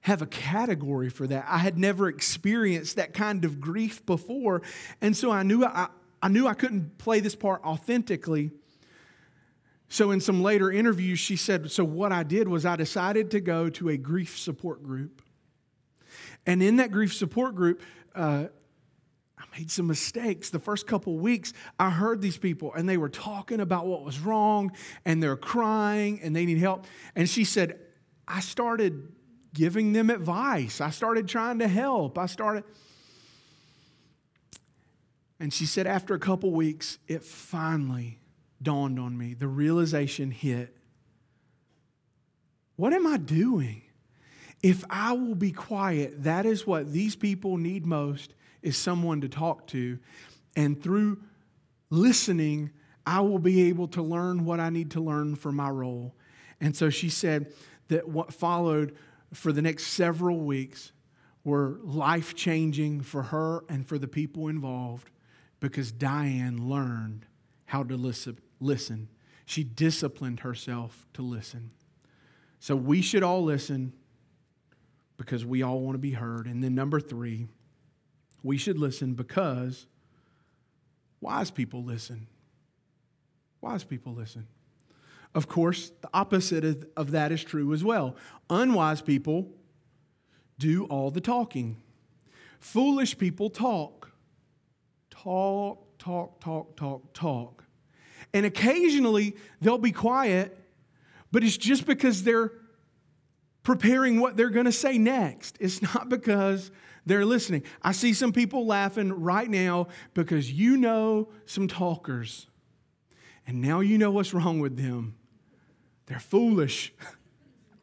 have 0.00 0.22
a 0.22 0.26
category 0.26 1.08
for 1.08 1.26
that. 1.26 1.44
I 1.48 1.58
had 1.58 1.78
never 1.78 2.08
experienced 2.08 2.96
that 2.96 3.12
kind 3.12 3.44
of 3.44 3.60
grief 3.60 4.04
before. 4.06 4.62
And 5.00 5.16
so 5.16 5.30
I 5.30 5.42
knew 5.42 5.64
I, 5.64 5.88
I 6.22 6.28
knew 6.28 6.46
I 6.46 6.54
couldn't 6.54 6.98
play 6.98 7.20
this 7.20 7.34
part 7.34 7.62
authentically. 7.64 8.50
So 9.88 10.10
in 10.10 10.20
some 10.20 10.42
later 10.42 10.70
interviews, 10.70 11.18
she 11.18 11.36
said, 11.36 11.70
So 11.70 11.84
what 11.84 12.12
I 12.12 12.22
did 12.22 12.48
was 12.48 12.66
I 12.66 12.76
decided 12.76 13.30
to 13.32 13.40
go 13.40 13.68
to 13.70 13.88
a 13.88 13.96
grief 13.96 14.38
support 14.38 14.82
group. 14.82 15.22
And 16.48 16.62
in 16.62 16.76
that 16.76 16.90
grief 16.90 17.12
support 17.12 17.54
group, 17.54 17.82
uh, 18.14 18.46
I 19.38 19.58
made 19.58 19.70
some 19.70 19.86
mistakes. 19.86 20.48
The 20.48 20.58
first 20.58 20.86
couple 20.86 21.18
weeks, 21.18 21.52
I 21.78 21.90
heard 21.90 22.22
these 22.22 22.38
people 22.38 22.72
and 22.72 22.88
they 22.88 22.96
were 22.96 23.10
talking 23.10 23.60
about 23.60 23.86
what 23.86 24.02
was 24.02 24.18
wrong 24.18 24.72
and 25.04 25.22
they're 25.22 25.36
crying 25.36 26.20
and 26.22 26.34
they 26.34 26.46
need 26.46 26.56
help. 26.56 26.86
And 27.14 27.28
she 27.28 27.44
said, 27.44 27.78
I 28.26 28.40
started 28.40 29.12
giving 29.52 29.92
them 29.92 30.08
advice. 30.08 30.80
I 30.80 30.88
started 30.88 31.28
trying 31.28 31.58
to 31.58 31.68
help. 31.68 32.16
I 32.16 32.24
started. 32.24 32.64
And 35.38 35.52
she 35.52 35.66
said, 35.66 35.86
after 35.86 36.14
a 36.14 36.18
couple 36.18 36.50
weeks, 36.50 36.98
it 37.06 37.24
finally 37.24 38.20
dawned 38.62 38.98
on 38.98 39.18
me. 39.18 39.34
The 39.34 39.48
realization 39.48 40.30
hit. 40.30 40.74
What 42.76 42.94
am 42.94 43.06
I 43.06 43.18
doing? 43.18 43.82
If 44.62 44.84
I 44.90 45.12
will 45.12 45.34
be 45.34 45.52
quiet, 45.52 46.24
that 46.24 46.46
is 46.46 46.66
what 46.66 46.92
these 46.92 47.14
people 47.14 47.56
need 47.56 47.86
most 47.86 48.34
is 48.62 48.76
someone 48.76 49.20
to 49.20 49.28
talk 49.28 49.66
to. 49.68 49.98
And 50.56 50.82
through 50.82 51.22
listening, 51.90 52.70
I 53.06 53.20
will 53.20 53.38
be 53.38 53.68
able 53.68 53.88
to 53.88 54.02
learn 54.02 54.44
what 54.44 54.60
I 54.60 54.70
need 54.70 54.90
to 54.92 55.00
learn 55.00 55.36
for 55.36 55.52
my 55.52 55.70
role. 55.70 56.14
And 56.60 56.76
so 56.76 56.90
she 56.90 57.08
said 57.08 57.52
that 57.88 58.08
what 58.08 58.34
followed 58.34 58.96
for 59.32 59.52
the 59.52 59.62
next 59.62 59.86
several 59.88 60.38
weeks 60.38 60.92
were 61.44 61.78
life 61.82 62.34
changing 62.34 63.02
for 63.02 63.24
her 63.24 63.64
and 63.68 63.86
for 63.86 63.98
the 63.98 64.08
people 64.08 64.48
involved 64.48 65.10
because 65.60 65.92
Diane 65.92 66.68
learned 66.68 67.26
how 67.66 67.82
to 67.84 67.96
listen. 68.60 69.08
She 69.46 69.64
disciplined 69.64 70.40
herself 70.40 71.06
to 71.14 71.22
listen. 71.22 71.70
So 72.58 72.74
we 72.76 73.00
should 73.00 73.22
all 73.22 73.44
listen 73.44 73.92
because 75.18 75.44
we 75.44 75.62
all 75.62 75.80
want 75.80 75.94
to 75.94 75.98
be 75.98 76.12
heard. 76.12 76.46
And 76.46 76.64
then, 76.64 76.74
number 76.74 77.00
three, 77.00 77.48
we 78.42 78.56
should 78.56 78.78
listen 78.78 79.12
because 79.12 79.86
wise 81.20 81.50
people 81.50 81.84
listen. 81.84 82.28
Wise 83.60 83.84
people 83.84 84.14
listen. 84.14 84.46
Of 85.34 85.48
course, 85.48 85.90
the 86.00 86.08
opposite 86.14 86.90
of 86.96 87.10
that 87.10 87.32
is 87.32 87.44
true 87.44 87.74
as 87.74 87.84
well. 87.84 88.16
Unwise 88.48 89.02
people 89.02 89.50
do 90.58 90.84
all 90.86 91.10
the 91.10 91.20
talking. 91.20 91.76
Foolish 92.60 93.18
people 93.18 93.50
talk. 93.50 94.10
Talk, 95.10 95.98
talk, 95.98 96.40
talk, 96.40 96.76
talk, 96.76 97.12
talk. 97.12 97.64
And 98.32 98.46
occasionally 98.46 99.36
they'll 99.60 99.78
be 99.78 99.92
quiet, 99.92 100.56
but 101.32 101.42
it's 101.44 101.56
just 101.56 101.86
because 101.86 102.22
they're 102.22 102.52
preparing 103.68 104.18
what 104.18 104.34
they're 104.34 104.48
going 104.48 104.64
to 104.64 104.72
say 104.72 104.96
next. 104.96 105.58
It's 105.60 105.82
not 105.94 106.08
because 106.08 106.70
they're 107.04 107.26
listening. 107.26 107.64
I 107.82 107.92
see 107.92 108.14
some 108.14 108.32
people 108.32 108.64
laughing 108.64 109.12
right 109.12 109.48
now 109.48 109.88
because 110.14 110.50
you 110.50 110.78
know 110.78 111.28
some 111.44 111.68
talkers. 111.68 112.46
And 113.46 113.60
now 113.60 113.80
you 113.80 113.98
know 113.98 114.10
what's 114.10 114.32
wrong 114.32 114.58
with 114.60 114.78
them. 114.78 115.16
They're 116.06 116.18
foolish. 116.18 116.94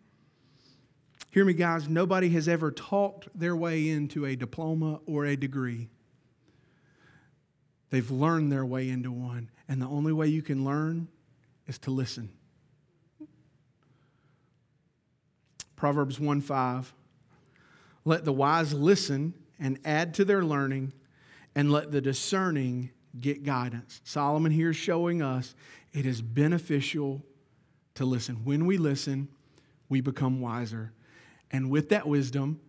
Hear 1.32 1.46
me, 1.46 1.54
guys. 1.54 1.88
Nobody 1.88 2.30
has 2.30 2.48
ever 2.48 2.72
talked 2.72 3.28
their 3.36 3.56
way 3.56 3.88
into 3.88 4.26
a 4.26 4.36
diploma 4.36 5.02
or 5.06 5.26
a 5.26 5.36
degree. 5.36 5.90
They've 7.92 8.10
learned 8.10 8.52
their 8.52 8.66
way 8.66 8.90
into 8.90 9.12
one. 9.12 9.52
And 9.68 9.80
the 9.80 9.88
only 9.88 10.14
way 10.14 10.30
you 10.30 10.42
can 10.42 10.66
learn 10.66 11.10
is 11.68 11.78
to 11.80 11.92
listen. 11.92 12.32
Proverbs 15.76 16.20
1 16.20 16.42
5. 16.42 16.94
Let 18.04 18.26
the 18.26 18.34
wise 18.34 18.74
listen 18.74 19.34
and 19.60 19.80
add 19.86 20.14
to 20.16 20.26
their 20.26 20.44
learning, 20.44 20.94
and 21.56 21.72
let 21.72 21.92
the 21.92 22.02
discerning 22.02 22.92
get 23.20 23.44
guidance. 23.44 24.02
Solomon 24.04 24.52
here 24.52 24.72
is 24.72 24.76
showing 24.76 25.22
us 25.22 25.56
it 25.94 26.06
is 26.06 26.22
beneficial 26.22 27.24
to 27.96 28.06
listen. 28.06 28.44
When 28.44 28.66
we 28.66 28.78
listen, 28.78 29.30
we 29.88 30.02
become 30.02 30.42
wiser. 30.42 30.92
And 31.52 31.70
with 31.70 31.90
that 31.90 32.08
wisdom, 32.08 32.60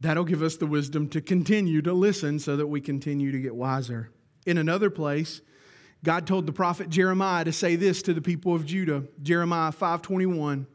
that'll 0.00 0.24
give 0.24 0.42
us 0.42 0.56
the 0.56 0.66
wisdom 0.66 1.08
to 1.08 1.20
continue 1.20 1.82
to 1.82 1.92
listen 1.92 2.38
so 2.38 2.56
that 2.56 2.68
we 2.68 2.80
continue 2.80 3.32
to 3.32 3.40
get 3.40 3.54
wiser. 3.54 4.10
In 4.46 4.58
another 4.58 4.90
place, 4.90 5.40
God 6.04 6.26
told 6.26 6.46
the 6.46 6.52
prophet 6.52 6.88
Jeremiah 6.88 7.44
to 7.44 7.52
say 7.52 7.76
this 7.76 8.02
to 8.02 8.14
the 8.14 8.20
people 8.20 8.54
of 8.54 8.66
Judah. 8.66 9.04
Jeremiah 9.22 9.72
5:21. 9.72 10.66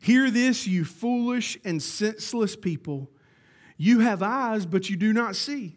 Hear 0.00 0.30
this, 0.30 0.66
you 0.66 0.84
foolish 0.84 1.58
and 1.64 1.82
senseless 1.82 2.56
people. 2.56 3.10
You 3.76 4.00
have 4.00 4.22
eyes, 4.22 4.66
but 4.66 4.88
you 4.90 4.96
do 4.96 5.12
not 5.12 5.36
see. 5.36 5.76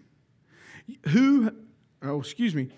Who, 1.10 1.52
oh, 2.02 2.20
excuse 2.20 2.56
me. 2.56 2.70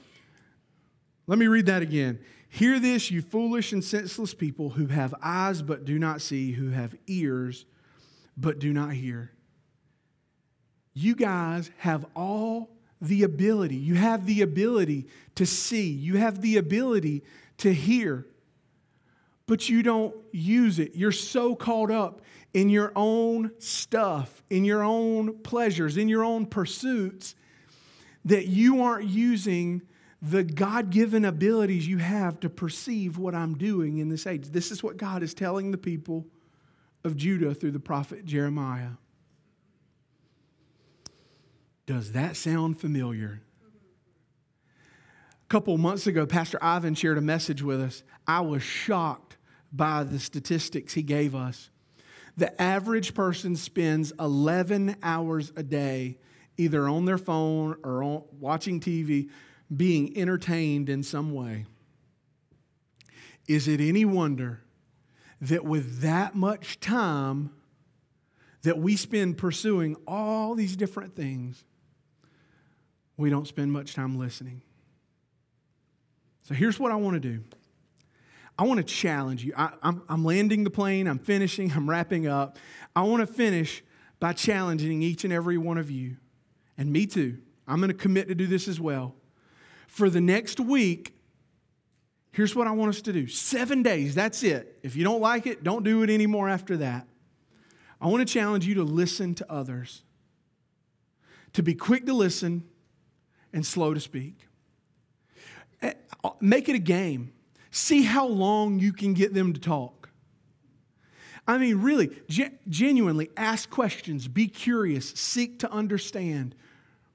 Let 1.28 1.39
me 1.39 1.48
read 1.48 1.68
that 1.68 1.82
again. 1.82 2.20
Hear 2.50 2.80
this, 2.80 3.12
you 3.12 3.22
foolish 3.22 3.74
and 3.74 3.84
senseless 3.84 4.34
people 4.34 4.70
who 4.70 4.88
have 4.88 5.14
eyes 5.22 5.62
but 5.62 5.86
do 5.86 6.00
not 6.00 6.22
see, 6.22 6.52
who 6.52 6.70
have 6.70 6.96
ears 7.08 7.66
but 8.38 8.60
do 8.60 8.72
not 8.74 8.93
hear. 8.93 9.32
You 10.93 11.16
guys 11.16 11.70
have 11.78 12.06
all 12.16 12.70
the 13.02 13.24
ability. 13.24 13.76
You 13.76 13.96
have 13.96 14.26
the 14.26 14.41
ability 14.41 15.08
to 15.36 15.46
see, 15.46 15.89
you 15.89 16.18
have 16.18 16.41
the 16.41 16.58
ability 16.58 17.24
to 17.58 17.74
hear 17.74 18.26
but 19.48 19.70
you 19.70 19.84
don't 19.84 20.16
use 20.32 20.80
it. 20.80 20.96
You're 20.96 21.12
so 21.12 21.56
caught 21.56 21.91
up 21.91 22.22
in 22.54 22.70
your 22.70 22.91
own 22.96 23.52
stuff, 23.60 24.43
in 24.50 24.64
your 24.64 24.84
own 24.84 25.39
pleasures, 25.39 25.98
in 25.98 26.08
your 26.08 26.24
own 26.24 26.46
pursuits, 26.46 27.36
that 28.24 28.48
you 28.48 28.82
aren't 28.82 29.08
using 29.08 29.82
the 30.22 30.43
God 30.43 30.89
given 30.89 31.26
abilities 31.26 31.88
you 31.88 31.98
have 31.98 32.39
to 32.39 32.50
perceive 32.50 33.18
what 33.18 33.36
I'm 33.36 33.56
doing 33.56 34.00
in 34.00 34.10
this 34.10 34.26
age. 34.26 34.48
This 34.50 34.72
is 34.72 34.82
what 34.82 34.98
God 34.98 35.22
is 35.22 35.34
telling 35.34 35.72
the 35.72 35.78
people 35.78 36.26
of 37.04 37.16
Judah 37.16 37.54
through 37.54 37.72
the 37.72 37.80
prophet 37.80 38.26
Jeremiah. 38.26 38.91
Does 41.86 42.14
that 42.14 42.36
sound 42.36 42.80
familiar? 42.80 43.41
A 45.43 45.48
couple 45.50 45.78
months 45.78 46.08
ago, 46.08 46.26
Pastor 46.26 46.58
Ivan 46.62 46.96
shared 46.96 47.20
a 47.20 47.22
message 47.22 47.62
with 47.62 47.80
us. 47.80 48.02
I 48.26 48.41
was 48.41 48.64
shocked 48.64 49.35
by 49.76 50.03
the 50.03 50.19
statistics 50.19 50.93
he 50.93 51.01
gave 51.01 51.36
us. 51.36 51.69
The 52.38 52.59
average 52.61 53.13
person 53.13 53.55
spends 53.55 54.11
11 54.19 54.97
hours 55.01 55.51
a 55.55 55.63
day 55.63 56.17
either 56.57 56.88
on 56.88 57.05
their 57.05 57.17
phone 57.17 57.78
or 57.84 58.03
on, 58.03 58.23
watching 58.39 58.80
TV, 58.80 59.30
being 59.76 60.17
entertained 60.17 60.89
in 60.89 61.03
some 61.03 61.34
way. 61.34 61.65
Is 63.47 63.67
it 63.67 63.80
any 63.80 64.05
wonder 64.05 64.61
that 65.41 65.65
with 65.65 66.01
that 66.01 66.36
much 66.36 66.80
time 66.80 67.51
that 68.63 68.78
we 68.78 68.95
spend 68.95 69.38
pursuing 69.38 69.95
all 70.07 70.55
these 70.55 70.76
different 70.76 71.13
things, 71.13 71.63
we 73.17 73.30
don't 73.30 73.47
spend 73.47 73.71
much 73.71 73.93
time 73.93 74.17
listening? 74.17 74.61
So 76.43 76.53
here's 76.53 76.80
what 76.80 76.91
I 76.91 76.95
want 76.95 77.15
to 77.15 77.19
do. 77.19 77.43
I 78.58 78.64
want 78.64 78.78
to 78.78 78.84
challenge 78.84 79.43
you. 79.43 79.53
I, 79.56 79.72
am 79.84 80.03
I'm 80.08 80.24
landing 80.24 80.64
the 80.64 80.70
plane, 80.70 81.08
I'm 81.08 81.20
finishing, 81.20 81.72
I'm 81.72 81.89
wrapping 81.89 82.28
up. 82.28 82.58
I 82.95 83.01
want 83.03 83.28
to 83.28 83.28
finish 83.28 83.84
by 84.20 84.34
challenging 84.34 85.01
each 85.01 85.24
and 85.24 85.34
every 85.34 85.58
one 85.58 85.78
of 85.78 85.91
you, 85.91 86.18
and 86.78 86.91
me 86.91 87.06
too. 87.06 87.39
I'm 87.68 87.80
going 87.80 87.89
to 87.89 87.97
commit 87.97 88.28
to 88.30 88.36
do 88.36 88.47
this 88.47 88.68
as 88.68 88.80
well. 88.80 89.16
For 89.88 90.10
the 90.10 90.22
next 90.22 90.60
week, 90.60 91.16
here's 92.32 92.56
what 92.56 92.68
I 92.68 92.72
want 92.72 92.89
us 92.89 93.01
to 93.03 93.14
do 93.14 93.28
seven 93.28 93.84
days, 93.84 94.16
that's 94.16 94.43
it. 94.43 94.80
If 94.84 94.95
you 94.95 95.03
don't 95.03 95.22
like 95.22 95.47
it, 95.47 95.64
don't 95.64 95.84
do 95.84 96.03
it 96.03 96.10
anymore 96.10 96.47
after 96.47 96.78
that. 96.78 97.08
I 97.99 98.08
want 98.08 98.26
to 98.26 98.34
challenge 98.34 98.66
you 98.66 98.76
to 98.76 98.84
listen 98.84 99.36
to 99.36 99.51
others, 99.51 100.03
to 101.53 101.64
be 101.64 101.74
quick 101.74 102.06
to 102.06 102.14
listen 102.14 102.64
and 103.51 103.66
slow 103.66 103.93
to 103.93 103.99
speak. 103.99 104.47
Eh, 105.82 105.93
make 106.39 106.70
it 106.70 106.76
a 106.76 106.80
game. 106.80 107.34
See 107.76 108.03
how 108.03 108.26
long 108.26 108.80
you 108.80 108.93
can 108.93 109.13
get 109.13 109.34
them 109.34 109.51
to 109.51 109.59
talk. 109.59 110.09
I 111.45 111.57
mean, 111.57 111.82
really, 111.82 112.09
genuinely 112.69 113.32
ask 113.36 113.69
questions, 113.69 114.30
be 114.30 114.47
curious, 114.47 115.09
seek 115.09 115.59
to 115.59 115.69
understand, 115.69 116.55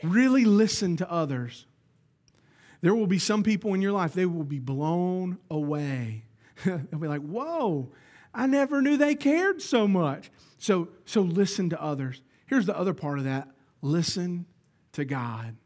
really 0.02 0.44
listen 0.44 0.98
to 0.98 1.10
others. 1.10 1.64
There 2.82 2.94
will 2.94 3.06
be 3.06 3.18
some 3.18 3.42
people 3.42 3.72
in 3.72 3.80
your 3.80 3.92
life, 3.92 4.12
they 4.12 4.26
will 4.26 4.44
be 4.44 4.58
blown 4.58 5.38
away. 5.50 6.24
They'll 6.66 7.00
be 7.00 7.08
like, 7.08 7.22
whoa, 7.22 7.90
I 8.34 8.46
never 8.46 8.82
knew 8.82 8.98
they 8.98 9.14
cared 9.14 9.62
so 9.62 9.88
much. 9.88 10.30
So, 10.58 10.88
so 11.06 11.22
listen 11.22 11.70
to 11.70 11.82
others. 11.82 12.20
Here's 12.44 12.66
the 12.66 12.76
other 12.76 12.92
part 12.92 13.16
of 13.16 13.24
that 13.24 13.48
listen 13.80 14.44
to 14.92 15.06
God. 15.06 15.56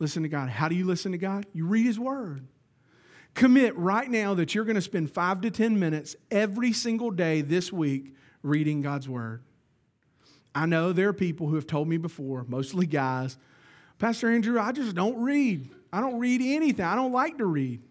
Listen 0.00 0.24
to 0.24 0.28
God. 0.28 0.48
How 0.48 0.68
do 0.68 0.74
you 0.74 0.86
listen 0.86 1.12
to 1.12 1.18
God? 1.18 1.46
You 1.52 1.66
read 1.66 1.86
His 1.86 2.00
Word. 2.00 2.48
Commit 3.34 3.76
right 3.76 4.10
now 4.10 4.34
that 4.34 4.54
you're 4.54 4.64
going 4.64 4.76
to 4.76 4.82
spend 4.82 5.10
five 5.12 5.40
to 5.42 5.50
10 5.50 5.78
minutes 5.78 6.16
every 6.30 6.72
single 6.72 7.10
day 7.10 7.40
this 7.40 7.72
week 7.72 8.14
reading 8.42 8.80
God's 8.80 9.08
Word. 9.08 9.42
I 10.54 10.66
know 10.66 10.92
there 10.92 11.08
are 11.08 11.12
people 11.12 11.46
who 11.46 11.54
have 11.54 11.66
told 11.66 11.88
me 11.88 11.98
before, 11.98 12.44
mostly 12.48 12.86
guys, 12.86 13.36
Pastor 13.98 14.30
Andrew, 14.30 14.60
I 14.60 14.72
just 14.72 14.94
don't 14.94 15.20
read. 15.20 15.70
I 15.92 16.00
don't 16.00 16.18
read 16.18 16.40
anything. 16.40 16.84
I 16.84 16.94
don't 16.94 17.12
like 17.12 17.38
to 17.38 17.46
read. 17.46 17.82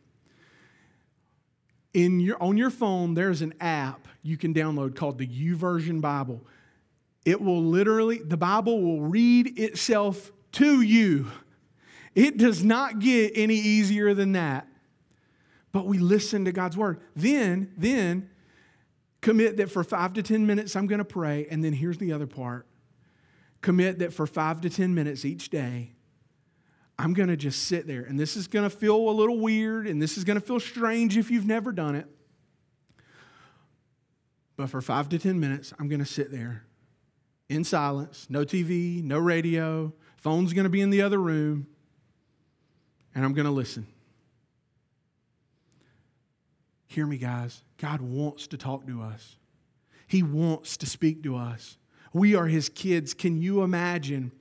In 1.94 2.20
your, 2.20 2.42
on 2.42 2.58
your 2.58 2.70
phone, 2.70 3.14
there's 3.14 3.42
an 3.42 3.54
app 3.60 4.08
you 4.22 4.38
can 4.38 4.54
download 4.54 4.96
called 4.96 5.18
the 5.18 5.28
YouVersion 5.28 6.02
Bible. 6.02 6.46
It 7.26 7.42
will 7.42 7.64
literally, 7.64 8.20
the 8.20 8.38
Bible 8.38 8.82
will 8.82 9.02
read 9.02 9.60
itself 9.60 10.32
to 10.54 10.82
you. 10.82 11.28
It 12.16 12.38
does 12.38 12.64
not 12.64 13.00
get 13.00 13.34
any 13.36 13.56
easier 13.56 14.14
than 14.14 14.34
that. 14.34 14.68
But 15.72 15.86
we 15.86 15.98
listen 15.98 16.46
to 16.46 16.52
God's 16.52 16.78
word. 16.78 17.00
Then, 17.16 17.74
then 17.78 18.30
commit 19.22 19.58
that 19.58 19.70
for 19.70 19.84
five 19.84 20.14
to 20.14 20.24
10 20.24 20.46
minutes 20.46 20.76
I'm 20.76 20.88
going 20.88 21.00
to 21.00 21.06
pray. 21.06 21.48
And 21.50 21.64
then 21.64 21.74
here's 21.74 21.98
the 21.98 22.14
other 22.14 22.28
part 22.28 22.66
commit 23.62 24.00
that 24.00 24.14
for 24.14 24.28
five 24.28 24.62
to 24.62 24.70
10 24.70 24.94
minutes 24.94 25.26
each 25.26 25.50
day, 25.50 25.92
I'm 27.00 27.14
going 27.14 27.30
to 27.30 27.36
just 27.36 27.64
sit 27.64 27.88
there. 27.88 28.04
And 28.04 28.20
this 28.20 28.38
is 28.38 28.48
going 28.48 28.70
to 28.70 28.76
feel 28.76 28.96
a 28.96 29.12
little 29.12 29.40
weird 29.40 29.88
and 29.88 30.02
this 30.02 30.18
is 30.18 30.24
going 30.24 30.40
to 30.40 30.46
feel 30.46 30.60
strange 30.60 31.18
if 31.18 31.30
you've 31.30 31.46
never 31.46 31.72
done 31.72 31.96
it. 31.96 32.08
But 34.56 34.70
for 34.70 34.82
five 34.82 35.10
to 35.10 35.20
10 35.20 35.40
minutes, 35.40 35.74
I'm 35.80 35.88
going 35.88 36.00
to 36.00 36.06
sit 36.06 36.32
there 36.32 36.64
in 37.50 37.64
silence, 37.64 38.28
no 38.30 38.44
TV, 38.44 39.04
no 39.04 39.20
radio, 39.20 39.94
phone's 40.18 40.54
going 40.54 40.64
to 40.64 40.70
be 40.70 40.82
in 40.82 40.90
the 40.90 41.02
other 41.02 41.20
room 41.20 41.68
and 43.14 43.24
I'm 43.24 43.34
going 43.34 43.46
to 43.46 43.52
listen. 43.52 43.88
Hear 46.88 47.06
me, 47.06 47.18
guys. 47.18 47.64
God 47.78 48.02
wants 48.02 48.48
to 48.48 48.58
talk 48.58 48.88
to 48.88 49.02
us, 49.02 49.38
He 50.08 50.24
wants 50.24 50.78
to 50.78 50.86
speak 50.86 51.24
to 51.24 51.36
us. 51.36 51.78
We 52.14 52.36
are 52.36 52.48
His 52.48 52.70
kids. 52.70 53.14
Can 53.14 53.42
you 53.42 53.62
imagine 53.62 54.32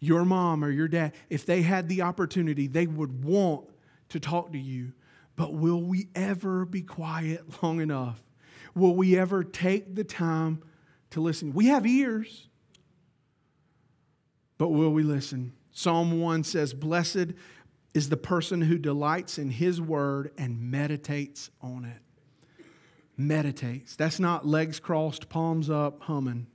your 0.00 0.24
mom 0.24 0.64
or 0.64 0.70
your 0.70 0.88
dad, 0.88 1.12
if 1.28 1.44
they 1.44 1.62
had 1.62 1.88
the 1.88 2.02
opportunity, 2.02 2.66
they 2.66 2.86
would 2.86 3.24
want 3.24 3.68
to 4.10 4.20
talk 4.20 4.52
to 4.52 4.58
you. 4.58 4.92
But 5.36 5.54
will 5.54 5.82
we 5.82 6.08
ever 6.14 6.64
be 6.64 6.82
quiet 6.82 7.62
long 7.62 7.80
enough? 7.80 8.22
Will 8.74 8.94
we 8.94 9.18
ever 9.18 9.42
take 9.44 9.94
the 9.94 10.04
time 10.04 10.62
to 11.10 11.20
listen? 11.20 11.52
We 11.52 11.66
have 11.66 11.86
ears, 11.86 12.48
but 14.56 14.68
will 14.68 14.90
we 14.90 15.02
listen? 15.02 15.52
Psalm 15.72 16.20
1 16.20 16.44
says, 16.44 16.74
Blessed 16.74 17.34
is 17.98 18.10
the 18.10 18.16
person 18.16 18.60
who 18.60 18.78
delights 18.78 19.38
in 19.38 19.50
his 19.50 19.80
word 19.80 20.30
and 20.38 20.70
meditates 20.70 21.50
on 21.60 21.84
it. 21.84 22.64
Meditates. 23.16 23.96
That's 23.96 24.20
not 24.20 24.46
legs 24.46 24.78
crossed, 24.78 25.28
palms 25.28 25.68
up, 25.68 26.02
humming. 26.02 26.46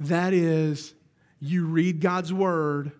That 0.00 0.34
is, 0.34 0.94
you 1.38 1.66
read 1.66 2.00
God's 2.00 2.32
word 2.32 2.90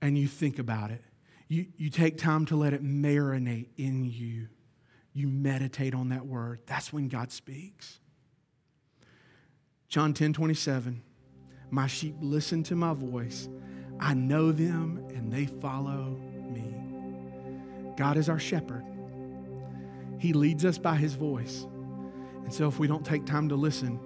and 0.00 0.16
you 0.16 0.26
think 0.26 0.58
about 0.58 0.90
it. 0.90 1.04
You, 1.48 1.66
you 1.76 1.90
take 1.90 2.16
time 2.16 2.46
to 2.46 2.56
let 2.56 2.72
it 2.72 2.82
marinate 2.82 3.68
in 3.76 4.06
you. 4.06 4.48
You 5.12 5.28
meditate 5.28 5.94
on 5.94 6.08
that 6.08 6.24
word. 6.24 6.60
That's 6.64 6.94
when 6.94 7.08
God 7.08 7.30
speaks. 7.30 8.00
John 9.90 10.14
10 10.14 10.32
27. 10.32 11.02
My 11.70 11.86
sheep 11.86 12.14
listen 12.22 12.62
to 12.62 12.74
my 12.74 12.94
voice. 12.94 13.50
I 14.00 14.14
know 14.14 14.52
them 14.52 15.04
and 15.10 15.32
they 15.32 15.46
follow 15.46 16.16
me. 16.50 16.74
God 17.96 18.16
is 18.16 18.28
our 18.28 18.38
shepherd. 18.38 18.84
He 20.18 20.32
leads 20.32 20.64
us 20.64 20.78
by 20.78 20.96
his 20.96 21.14
voice. 21.14 21.66
And 22.44 22.52
so 22.52 22.68
if 22.68 22.78
we 22.78 22.86
don't 22.86 23.04
take 23.04 23.26
time 23.26 23.48
to 23.48 23.56
listen, 23.56 23.98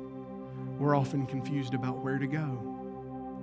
we're 0.79 0.97
often 0.97 1.27
confused 1.27 1.75
about 1.75 1.99
where 1.99 2.19
to 2.19 2.27
go. 2.27 2.59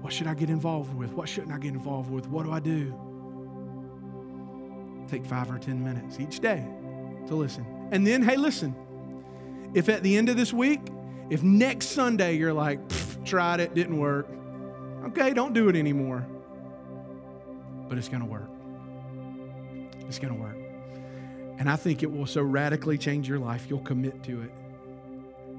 What 0.01 0.11
should 0.11 0.27
I 0.27 0.33
get 0.33 0.49
involved 0.49 0.93
with? 0.95 1.11
What 1.11 1.29
shouldn't 1.29 1.53
I 1.53 1.57
get 1.57 1.73
involved 1.73 2.09
with? 2.09 2.27
What 2.27 2.45
do 2.45 2.51
I 2.51 2.59
do? 2.59 2.93
Take 5.07 5.25
five 5.25 5.51
or 5.51 5.59
10 5.59 5.83
minutes 5.83 6.19
each 6.19 6.39
day 6.39 6.65
to 7.27 7.35
listen. 7.35 7.65
And 7.91 8.05
then, 8.05 8.21
hey, 8.21 8.37
listen, 8.37 8.75
if 9.73 9.89
at 9.89 10.03
the 10.03 10.17
end 10.17 10.29
of 10.29 10.37
this 10.37 10.51
week, 10.51 10.81
if 11.29 11.43
next 11.43 11.89
Sunday 11.89 12.37
you're 12.37 12.53
like, 12.53 12.79
tried 13.23 13.59
it, 13.59 13.75
didn't 13.75 13.97
work, 13.97 14.27
okay, 15.05 15.33
don't 15.33 15.53
do 15.53 15.69
it 15.69 15.75
anymore 15.75 16.25
but 17.89 17.97
it's 17.97 18.07
going 18.07 18.21
to 18.21 18.29
work. 18.29 18.49
It's 20.07 20.19
going 20.19 20.33
to 20.33 20.39
work. 20.39 20.55
And 21.57 21.69
I 21.69 21.75
think 21.75 22.03
it 22.03 22.11
will 22.11 22.25
so 22.25 22.41
radically 22.41 22.97
change 22.97 23.27
your 23.27 23.39
life, 23.39 23.65
you'll 23.69 23.79
commit 23.79 24.23
to 24.23 24.41
it 24.43 24.51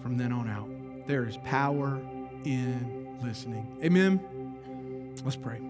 from 0.03 0.17
then 0.17 0.33
on 0.33 0.49
out. 0.49 0.69
There 1.07 1.27
is 1.27 1.37
power 1.45 2.01
in 2.45 3.19
listening. 3.23 3.77
Amen. 3.85 5.15
Let's 5.25 5.37
pray. 5.37 5.61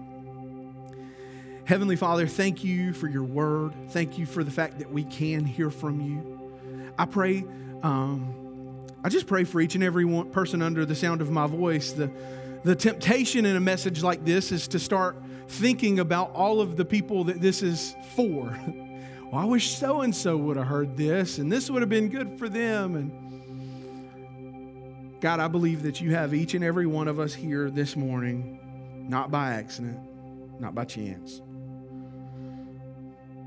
Heavenly 1.65 1.95
Father, 1.95 2.27
thank 2.27 2.63
you 2.63 2.93
for 2.93 3.07
your 3.07 3.23
word. 3.23 3.73
Thank 3.89 4.17
you 4.17 4.25
for 4.25 4.43
the 4.43 4.51
fact 4.51 4.79
that 4.79 4.91
we 4.91 5.03
can 5.03 5.45
hear 5.45 5.69
from 5.69 5.99
you. 5.99 6.51
I 6.97 7.05
pray, 7.05 7.43
um, 7.83 8.85
I 9.03 9.09
just 9.09 9.27
pray 9.27 9.43
for 9.43 9.59
each 9.59 9.75
and 9.75 9.83
every 9.83 10.05
one 10.05 10.31
person 10.31 10.61
under 10.61 10.85
the 10.85 10.95
sound 10.95 11.21
of 11.21 11.29
my 11.29 11.47
voice. 11.47 11.91
The, 11.91 12.11
the 12.63 12.75
temptation 12.75 13.45
in 13.45 13.55
a 13.55 13.59
message 13.59 14.03
like 14.03 14.23
this 14.23 14.51
is 14.51 14.67
to 14.69 14.79
start 14.79 15.15
thinking 15.51 15.99
about 15.99 16.31
all 16.33 16.61
of 16.61 16.77
the 16.77 16.85
people 16.85 17.25
that 17.25 17.41
this 17.41 17.61
is 17.61 17.95
for. 18.15 18.57
well, 19.31 19.35
I 19.41 19.45
wish 19.45 19.75
so 19.77 20.01
and 20.01 20.15
so 20.15 20.37
would 20.37 20.57
have 20.57 20.67
heard 20.67 20.97
this, 20.97 21.37
and 21.37 21.51
this 21.51 21.69
would 21.69 21.81
have 21.81 21.89
been 21.89 22.09
good 22.09 22.39
for 22.39 22.49
them. 22.49 22.95
And 22.95 23.11
God, 25.21 25.39
I 25.39 25.47
believe 25.47 25.83
that 25.83 26.01
you 26.01 26.15
have 26.15 26.33
each 26.33 26.53
and 26.53 26.63
every 26.63 26.87
one 26.87 27.07
of 27.07 27.19
us 27.19 27.33
here 27.33 27.69
this 27.69 27.95
morning, 27.95 29.05
not 29.09 29.29
by 29.31 29.53
accident, 29.53 29.99
not 30.59 30.73
by 30.73 30.85
chance. 30.85 31.41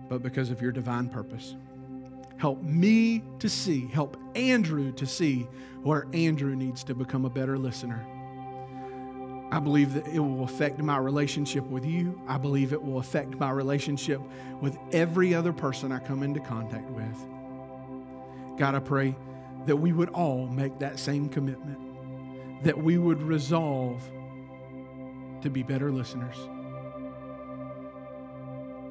but 0.09 0.22
because 0.22 0.50
of 0.50 0.61
your 0.62 0.72
divine 0.72 1.09
purpose. 1.09 1.57
Help 2.36 2.62
me 2.62 3.22
to 3.38 3.48
see, 3.48 3.86
help 3.88 4.16
Andrew 4.34 4.92
to 4.92 5.07
see 5.07 5.48
where 5.82 6.07
Andrew 6.12 6.55
needs 6.55 6.84
to 6.84 6.94
become 6.94 7.24
a 7.24 7.30
better 7.30 7.59
listener. 7.59 8.05
I 9.55 9.61
believe 9.61 9.94
that 9.94 10.09
it 10.09 10.18
will 10.18 10.42
affect 10.42 10.80
my 10.80 10.96
relationship 10.96 11.64
with 11.66 11.86
you. 11.86 12.20
I 12.26 12.38
believe 12.38 12.72
it 12.72 12.82
will 12.82 12.98
affect 12.98 13.38
my 13.38 13.52
relationship 13.52 14.20
with 14.61 14.76
every 14.90 15.32
other 15.32 15.52
person 15.52 15.92
I 15.92 16.00
come 16.00 16.24
into 16.24 16.40
contact 16.40 16.90
with. 16.90 17.16
God, 18.59 18.74
I 18.74 18.80
pray 18.80 19.14
that 19.66 19.76
we 19.76 19.92
would 19.92 20.09
all 20.09 20.48
make 20.48 20.80
that 20.80 20.98
same 20.98 21.28
commitment, 21.28 21.78
that 22.64 22.76
we 22.76 22.98
would 22.98 23.22
resolve 23.22 24.02
to 25.42 25.50
be 25.50 25.62
better 25.62 25.92
listeners. 25.92 26.36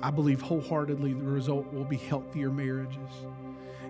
I 0.01 0.11
believe 0.11 0.39
wholeheartedly 0.39 1.11
the 1.11 1.26
result 1.26 1.74
will 1.74 1.84
be 1.84 1.97
healthier 1.97 2.49
marriages. 2.49 3.11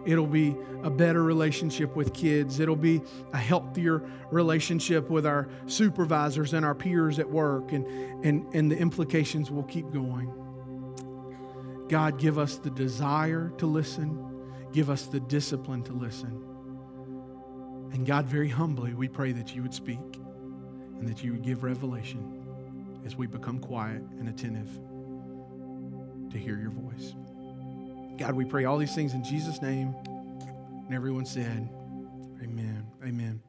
It'll 0.05 0.27
be 0.27 0.55
a 0.83 0.89
better 0.89 1.23
relationship 1.23 1.95
with 1.95 2.13
kids. 2.13 2.59
It'll 2.59 2.75
be 2.75 3.01
a 3.31 3.37
healthier 3.37 4.03
relationship 4.31 5.09
with 5.09 5.25
our 5.25 5.47
supervisors 5.65 6.53
and 6.53 6.65
our 6.65 6.75
peers 6.75 7.19
at 7.19 7.29
work, 7.29 7.71
and, 7.71 7.85
and, 8.25 8.53
and 8.53 8.71
the 8.71 8.77
implications 8.77 9.49
will 9.49 9.63
keep 9.63 9.91
going. 9.91 10.31
God, 11.87 12.19
give 12.19 12.37
us 12.37 12.57
the 12.57 12.69
desire 12.69 13.51
to 13.57 13.65
listen, 13.65 14.43
give 14.71 14.89
us 14.89 15.07
the 15.07 15.19
discipline 15.19 15.83
to 15.83 15.93
listen. 15.93 16.43
And 17.93 18.05
God, 18.05 18.25
very 18.25 18.49
humbly, 18.49 18.93
we 18.93 19.07
pray 19.07 19.31
that 19.33 19.55
you 19.55 19.61
would 19.61 19.73
speak 19.73 19.99
and 20.99 21.07
that 21.07 21.23
you 21.23 21.33
would 21.33 21.43
give 21.43 21.63
revelation 21.63 22.43
as 23.05 23.15
we 23.15 23.27
become 23.27 23.59
quiet 23.59 24.01
and 24.19 24.27
attentive 24.27 24.69
to 26.31 26.37
hear 26.37 26.57
your 26.57 26.71
voice. 26.71 27.13
God, 28.17 28.35
we 28.35 28.45
pray 28.45 28.65
all 28.65 28.77
these 28.77 28.93
things 28.93 29.13
in 29.13 29.23
Jesus' 29.23 29.61
name. 29.61 29.95
And 30.85 30.93
everyone 30.93 31.25
said, 31.25 31.69
Amen. 32.41 32.85
Amen. 33.03 33.41